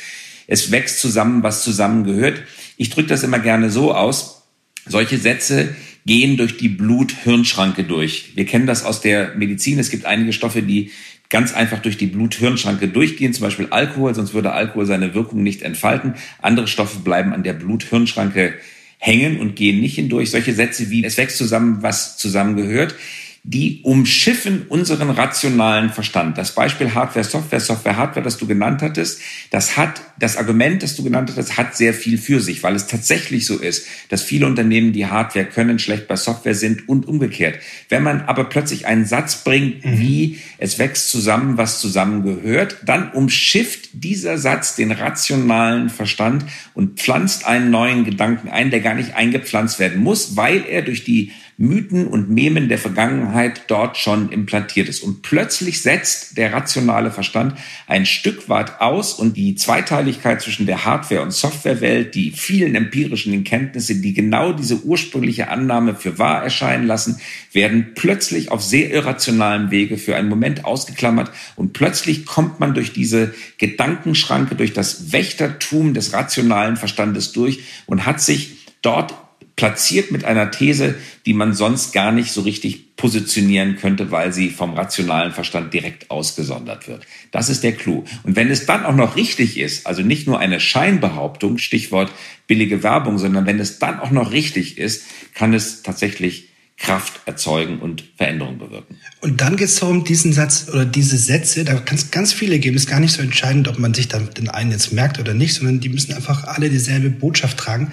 Es 0.46 0.70
wächst 0.70 1.00
zusammen, 1.00 1.42
was 1.42 1.64
zusammengehört. 1.64 2.42
Ich 2.76 2.90
drücke 2.90 3.08
das 3.08 3.22
immer 3.22 3.38
gerne 3.38 3.70
so 3.70 3.92
aus. 3.94 4.42
Solche 4.86 5.18
Sätze 5.18 5.74
gehen 6.06 6.36
durch 6.36 6.56
die 6.56 6.68
Blut-Hirnschranke 6.68 7.84
durch. 7.84 8.32
Wir 8.34 8.46
kennen 8.46 8.66
das 8.66 8.84
aus 8.84 9.00
der 9.00 9.34
Medizin. 9.36 9.78
Es 9.78 9.90
gibt 9.90 10.06
einige 10.06 10.32
Stoffe, 10.32 10.62
die 10.62 10.90
ganz 11.30 11.54
einfach 11.54 11.78
durch 11.80 11.96
die 11.96 12.06
Blut-Hirn-Schranke 12.06 12.88
durchgehen, 12.88 13.32
zum 13.32 13.44
Beispiel 13.44 13.68
Alkohol, 13.70 14.14
sonst 14.14 14.34
würde 14.34 14.52
Alkohol 14.52 14.84
seine 14.84 15.14
Wirkung 15.14 15.42
nicht 15.42 15.62
entfalten. 15.62 16.14
Andere 16.42 16.66
Stoffe 16.66 16.98
bleiben 16.98 17.32
an 17.32 17.42
der 17.42 17.54
Blut-Hirn-Schranke 17.54 18.54
hängen 18.98 19.40
und 19.40 19.56
gehen 19.56 19.80
nicht 19.80 19.94
hindurch. 19.94 20.30
Solche 20.30 20.52
Sätze 20.52 20.90
wie 20.90 21.04
es 21.04 21.16
wächst 21.16 21.38
zusammen, 21.38 21.82
was 21.82 22.18
zusammengehört, 22.18 22.94
die 23.42 23.80
umschiffen 23.84 24.66
unseren 24.68 25.08
rationalen 25.08 25.90
Verstand. 25.90 26.36
Das 26.36 26.54
Beispiel 26.54 26.94
Hardware, 26.94 27.24
Software, 27.24 27.60
Software, 27.60 27.96
Hardware, 27.96 28.22
das 28.22 28.36
du 28.36 28.46
genannt 28.46 28.82
hattest, 28.82 29.20
das 29.50 29.78
hat, 29.78 30.02
das 30.18 30.36
Argument, 30.36 30.82
das 30.82 30.94
du 30.94 31.02
genannt 31.02 31.30
hattest, 31.30 31.56
hat 31.56 31.74
sehr 31.74 31.94
viel 31.94 32.18
für 32.18 32.40
sich, 32.40 32.62
weil 32.62 32.74
es 32.74 32.86
tatsächlich 32.86 33.46
so 33.46 33.56
ist, 33.56 33.86
dass 34.10 34.22
viele 34.22 34.46
Unternehmen, 34.46 34.92
die 34.92 35.06
Hardware 35.06 35.46
können, 35.46 35.78
schlecht 35.78 36.06
bei 36.06 36.16
Software 36.16 36.54
sind 36.54 36.86
und 36.86 37.08
umgekehrt. 37.08 37.58
Wenn 37.88 38.02
man 38.02 38.20
aber 38.22 38.44
plötzlich 38.44 38.86
einen 38.86 39.06
Satz 39.06 39.42
bringt, 39.42 39.86
mhm. 39.86 39.98
wie 39.98 40.38
es 40.58 40.78
wächst 40.78 41.08
zusammen, 41.08 41.56
was 41.56 41.80
zusammengehört, 41.80 42.76
dann 42.84 43.10
umschifft 43.12 43.88
dieser 43.94 44.36
Satz 44.36 44.76
den 44.76 44.92
rationalen 44.92 45.88
Verstand 45.88 46.44
und 46.74 47.00
pflanzt 47.00 47.46
einen 47.46 47.70
neuen 47.70 48.04
Gedanken 48.04 48.50
ein, 48.50 48.70
der 48.70 48.80
gar 48.80 48.94
nicht 48.94 49.14
eingepflanzt 49.14 49.78
werden 49.78 50.02
muss, 50.02 50.36
weil 50.36 50.64
er 50.68 50.82
durch 50.82 51.04
die 51.04 51.32
Mythen 51.60 52.06
und 52.06 52.30
Memen 52.30 52.70
der 52.70 52.78
Vergangenheit 52.78 53.64
dort 53.66 53.98
schon 53.98 54.32
implantiert 54.32 54.88
ist. 54.88 55.02
Und 55.02 55.20
plötzlich 55.20 55.82
setzt 55.82 56.38
der 56.38 56.54
rationale 56.54 57.10
Verstand 57.10 57.54
ein 57.86 58.06
Stück 58.06 58.48
weit 58.48 58.80
aus 58.80 59.12
und 59.12 59.36
die 59.36 59.56
Zweiteiligkeit 59.56 60.40
zwischen 60.40 60.64
der 60.64 60.86
Hardware- 60.86 61.20
und 61.20 61.32
Softwarewelt, 61.32 62.14
die 62.14 62.30
vielen 62.30 62.74
empirischen 62.74 63.44
Kenntnisse, 63.44 63.96
die 63.96 64.14
genau 64.14 64.54
diese 64.54 64.82
ursprüngliche 64.84 65.50
Annahme 65.50 65.94
für 65.94 66.18
wahr 66.18 66.42
erscheinen 66.42 66.86
lassen, 66.86 67.20
werden 67.52 67.92
plötzlich 67.94 68.50
auf 68.50 68.62
sehr 68.62 68.90
irrationalen 68.90 69.70
Wege 69.70 69.98
für 69.98 70.16
einen 70.16 70.30
Moment 70.30 70.64
ausgeklammert 70.64 71.30
und 71.56 71.74
plötzlich 71.74 72.24
kommt 72.24 72.58
man 72.58 72.72
durch 72.72 72.94
diese 72.94 73.34
Gedankenschranke, 73.58 74.54
durch 74.54 74.72
das 74.72 75.12
Wächtertum 75.12 75.92
des 75.92 76.14
rationalen 76.14 76.78
Verstandes 76.78 77.32
durch 77.32 77.60
und 77.84 78.06
hat 78.06 78.22
sich 78.22 78.56
dort 78.80 79.14
platziert 79.60 80.10
mit 80.10 80.24
einer 80.24 80.50
These, 80.50 80.94
die 81.26 81.34
man 81.34 81.52
sonst 81.52 81.92
gar 81.92 82.12
nicht 82.12 82.32
so 82.32 82.40
richtig 82.40 82.96
positionieren 82.96 83.76
könnte, 83.76 84.10
weil 84.10 84.32
sie 84.32 84.48
vom 84.48 84.72
rationalen 84.72 85.32
Verstand 85.32 85.74
direkt 85.74 86.10
ausgesondert 86.10 86.88
wird. 86.88 87.06
Das 87.30 87.50
ist 87.50 87.62
der 87.62 87.72
Clou. 87.72 88.04
Und 88.22 88.36
wenn 88.36 88.50
es 88.50 88.64
dann 88.64 88.86
auch 88.86 88.94
noch 88.94 89.16
richtig 89.16 89.58
ist, 89.58 89.86
also 89.86 90.00
nicht 90.00 90.26
nur 90.26 90.38
eine 90.38 90.60
Scheinbehauptung, 90.60 91.58
Stichwort 91.58 92.10
billige 92.46 92.82
Werbung, 92.82 93.18
sondern 93.18 93.44
wenn 93.44 93.60
es 93.60 93.78
dann 93.78 94.00
auch 94.00 94.10
noch 94.10 94.32
richtig 94.32 94.78
ist, 94.78 95.04
kann 95.34 95.52
es 95.52 95.82
tatsächlich 95.82 96.48
Kraft 96.78 97.20
erzeugen 97.26 97.80
und 97.80 98.04
Veränderungen 98.16 98.58
bewirken. 98.58 98.96
Und 99.20 99.42
dann 99.42 99.56
geht 99.56 99.68
es 99.68 99.76
darum, 99.76 100.04
diesen 100.04 100.32
Satz 100.32 100.68
oder 100.72 100.86
diese 100.86 101.18
Sätze, 101.18 101.66
da 101.66 101.74
kann 101.74 101.98
es 101.98 102.10
ganz 102.10 102.32
viele 102.32 102.58
geben, 102.58 102.76
ist 102.76 102.88
gar 102.88 103.00
nicht 103.00 103.12
so 103.12 103.20
entscheidend, 103.20 103.68
ob 103.68 103.78
man 103.78 103.92
sich 103.92 104.08
dann 104.08 104.30
den 104.30 104.48
einen 104.48 104.70
jetzt 104.70 104.90
merkt 104.94 105.20
oder 105.20 105.34
nicht, 105.34 105.52
sondern 105.52 105.80
die 105.80 105.90
müssen 105.90 106.14
einfach 106.14 106.44
alle 106.44 106.70
dieselbe 106.70 107.10
Botschaft 107.10 107.58
tragen 107.58 107.92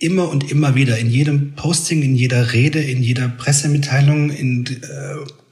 immer 0.00 0.28
und 0.28 0.50
immer 0.50 0.74
wieder 0.74 0.98
in 0.98 1.08
jedem 1.08 1.52
Posting, 1.52 2.02
in 2.02 2.16
jeder 2.16 2.52
Rede, 2.52 2.80
in 2.80 3.02
jeder 3.02 3.28
Pressemitteilung, 3.28 4.30
in 4.30 4.66
äh, 4.66 4.80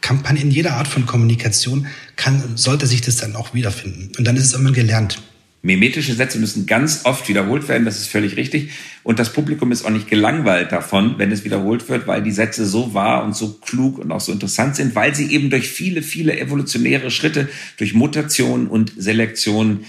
Kampagne, 0.00 0.42
in 0.42 0.50
jeder 0.50 0.74
Art 0.74 0.88
von 0.88 1.06
Kommunikation 1.06 1.86
kann, 2.16 2.42
sollte 2.56 2.86
sich 2.86 3.02
das 3.02 3.16
dann 3.16 3.36
auch 3.36 3.54
wiederfinden. 3.54 4.10
Und 4.16 4.26
dann 4.26 4.36
ist 4.36 4.44
es 4.44 4.54
immer 4.54 4.72
gelernt. 4.72 5.20
Mimetische 5.60 6.14
Sätze 6.14 6.38
müssen 6.38 6.66
ganz 6.66 7.00
oft 7.04 7.28
wiederholt 7.28 7.68
werden, 7.68 7.84
das 7.84 7.98
ist 7.98 8.06
völlig 8.06 8.36
richtig. 8.36 8.70
Und 9.02 9.18
das 9.18 9.32
Publikum 9.32 9.72
ist 9.72 9.84
auch 9.84 9.90
nicht 9.90 10.08
gelangweilt 10.08 10.70
davon, 10.70 11.18
wenn 11.18 11.32
es 11.32 11.44
wiederholt 11.44 11.88
wird, 11.88 12.06
weil 12.06 12.22
die 12.22 12.30
Sätze 12.30 12.64
so 12.64 12.94
wahr 12.94 13.24
und 13.24 13.34
so 13.34 13.54
klug 13.54 13.98
und 13.98 14.12
auch 14.12 14.20
so 14.20 14.30
interessant 14.30 14.76
sind, 14.76 14.94
weil 14.94 15.16
sie 15.16 15.32
eben 15.32 15.50
durch 15.50 15.68
viele, 15.68 16.02
viele 16.02 16.38
evolutionäre 16.38 17.10
Schritte, 17.10 17.48
durch 17.76 17.92
Mutation 17.92 18.68
und 18.68 18.92
Selektion 18.96 19.80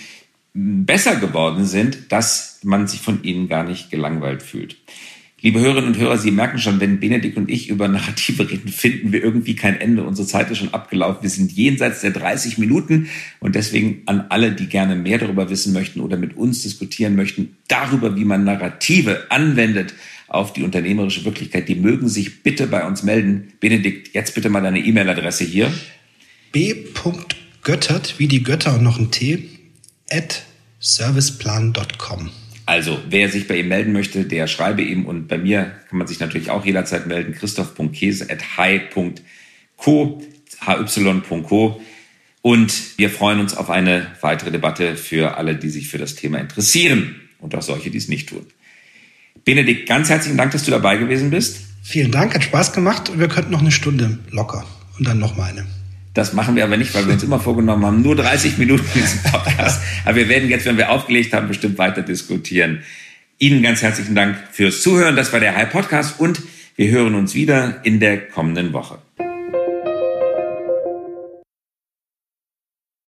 besser 0.54 1.16
geworden 1.16 1.66
sind, 1.66 2.12
dass 2.12 2.60
man 2.64 2.88
sich 2.88 3.02
von 3.02 3.24
ihnen 3.24 3.48
gar 3.48 3.64
nicht 3.64 3.92
gelangweilt 3.92 4.44
fühlt. 4.44 4.78
Liebe 5.42 5.62
Hörerinnen 5.62 5.94
und 5.94 5.98
Hörer, 5.98 6.18
Sie 6.18 6.32
merken 6.32 6.58
schon, 6.58 6.82
wenn 6.82 7.00
Benedikt 7.00 7.38
und 7.38 7.50
ich 7.50 7.70
über 7.70 7.88
Narrative 7.88 8.50
reden, 8.50 8.68
finden 8.68 9.14
wir 9.14 9.24
irgendwie 9.24 9.56
kein 9.56 9.80
Ende. 9.80 10.04
Unsere 10.04 10.28
Zeit 10.28 10.52
ist 10.52 10.58
schon 10.58 10.74
abgelaufen. 10.74 11.24
Wir 11.24 11.30
sind 11.30 11.54
jenseits 11.54 12.02
der 12.02 12.12
30 12.12 12.58
Minuten 12.58 13.08
und 13.40 13.56
deswegen 13.56 14.02
an 14.06 14.26
alle, 14.28 14.52
die 14.52 14.68
gerne 14.68 14.98
mehr 14.98 15.18
darüber 15.18 15.50
wissen 15.50 15.72
möchten 15.72 16.02
oder 16.02 16.18
mit 16.18 16.36
uns 16.36 16.64
diskutieren 16.64 17.16
möchten, 17.16 17.56
darüber, 17.70 18.18
wie 18.18 18.26
man 18.26 18.44
Narrative 18.44 19.28
anwendet 19.30 19.94
auf 20.28 20.52
die 20.52 20.64
unternehmerische 20.64 21.24
Wirklichkeit, 21.24 21.70
die 21.70 21.76
mögen 21.76 22.10
sich 22.10 22.44
bitte 22.44 22.68
bei 22.68 22.86
uns 22.86 23.04
melden. 23.04 23.54
Benedikt, 23.62 24.14
jetzt 24.14 24.36
bitte 24.36 24.50
mal 24.50 24.62
deine 24.62 24.80
E-Mail-Adresse 24.80 25.46
hier. 25.46 25.72
b.göttert, 26.52 28.16
wie 28.18 28.28
die 28.28 28.44
Götter 28.44 28.76
und 28.76 28.84
noch 28.84 29.00
ein 29.00 29.10
T, 29.10 29.59
at 30.12 30.44
serviceplan.com. 30.80 32.30
Also, 32.66 33.00
wer 33.10 33.30
sich 33.30 33.48
bei 33.48 33.60
ihm 33.60 33.70
melden 33.70 33.94
möchte, 33.94 34.26
der 34.26 34.48
schreibe 34.48 34.84
ihm 34.84 35.06
und 35.06 35.28
bei 35.28 35.40
mir 35.40 35.72
kann 35.90 35.98
man 35.98 36.08
sich 36.08 36.20
natürlich 36.20 36.52
auch 36.52 36.66
jederzeit 36.66 37.08
melden. 37.08 37.34
christoph.käse.hi.co, 37.34 40.22
hy.co. 40.66 41.82
Und 42.42 42.98
wir 42.98 43.10
freuen 43.10 43.40
uns 43.40 43.58
auf 43.58 43.70
eine 43.70 44.08
weitere 44.22 44.52
Debatte 44.52 44.96
für 44.96 45.38
alle, 45.38 45.56
die 45.56 45.70
sich 45.70 45.88
für 45.88 45.98
das 45.98 46.16
Thema 46.16 46.38
interessieren 46.38 47.16
und 47.40 47.56
auch 47.56 47.62
solche, 47.62 47.90
die 47.90 47.98
es 47.98 48.08
nicht 48.08 48.30
tun. 48.30 48.46
Benedikt, 49.46 49.90
ganz 49.90 50.10
herzlichen 50.10 50.38
Dank, 50.38 50.52
dass 50.52 50.64
du 50.64 50.72
dabei 50.72 50.98
gewesen 50.98 51.32
bist. 51.32 51.58
Vielen 51.82 52.12
Dank, 52.12 52.36
hat 52.36 52.44
Spaß 52.44 52.74
gemacht 52.74 53.10
und 53.10 53.20
wir 53.20 53.30
könnten 53.30 53.52
noch 53.52 53.62
eine 53.62 53.72
Stunde 53.72 54.20
locker 54.30 54.66
und 54.98 55.08
dann 55.08 55.18
noch 55.18 55.36
mal 55.36 55.50
eine. 55.50 55.66
Das 56.20 56.34
machen 56.34 56.58
wir 56.58 56.66
aber 56.66 56.76
nicht, 56.76 56.94
weil 56.94 57.06
wir 57.06 57.14
uns 57.14 57.24
immer 57.24 57.40
vorgenommen 57.40 57.86
haben, 57.86 58.02
nur 58.02 58.14
30 58.14 58.58
Minuten 58.58 58.86
in 58.94 59.02
diesem 59.04 59.24
Podcast. 59.32 59.82
Aber 60.04 60.18
wir 60.18 60.28
werden 60.28 60.50
jetzt, 60.50 60.66
wenn 60.66 60.76
wir 60.76 60.92
aufgelegt 60.92 61.34
haben, 61.34 61.48
bestimmt 61.48 61.78
weiter 61.78 62.02
diskutieren. 62.02 62.84
Ihnen 63.38 63.64
ganz 63.64 63.82
herzlichen 63.82 64.16
Dank 64.16 64.38
fürs 64.52 64.82
Zuhören. 64.82 65.16
Das 65.16 65.32
war 65.32 65.40
der 65.40 65.56
High 65.56 65.72
Podcast 65.72 66.20
und 66.20 66.42
wir 66.76 66.92
hören 66.92 67.16
uns 67.16 67.36
wieder 67.36 67.80
in 67.84 68.02
der 68.02 68.28
kommenden 68.28 68.74
Woche. 68.74 68.98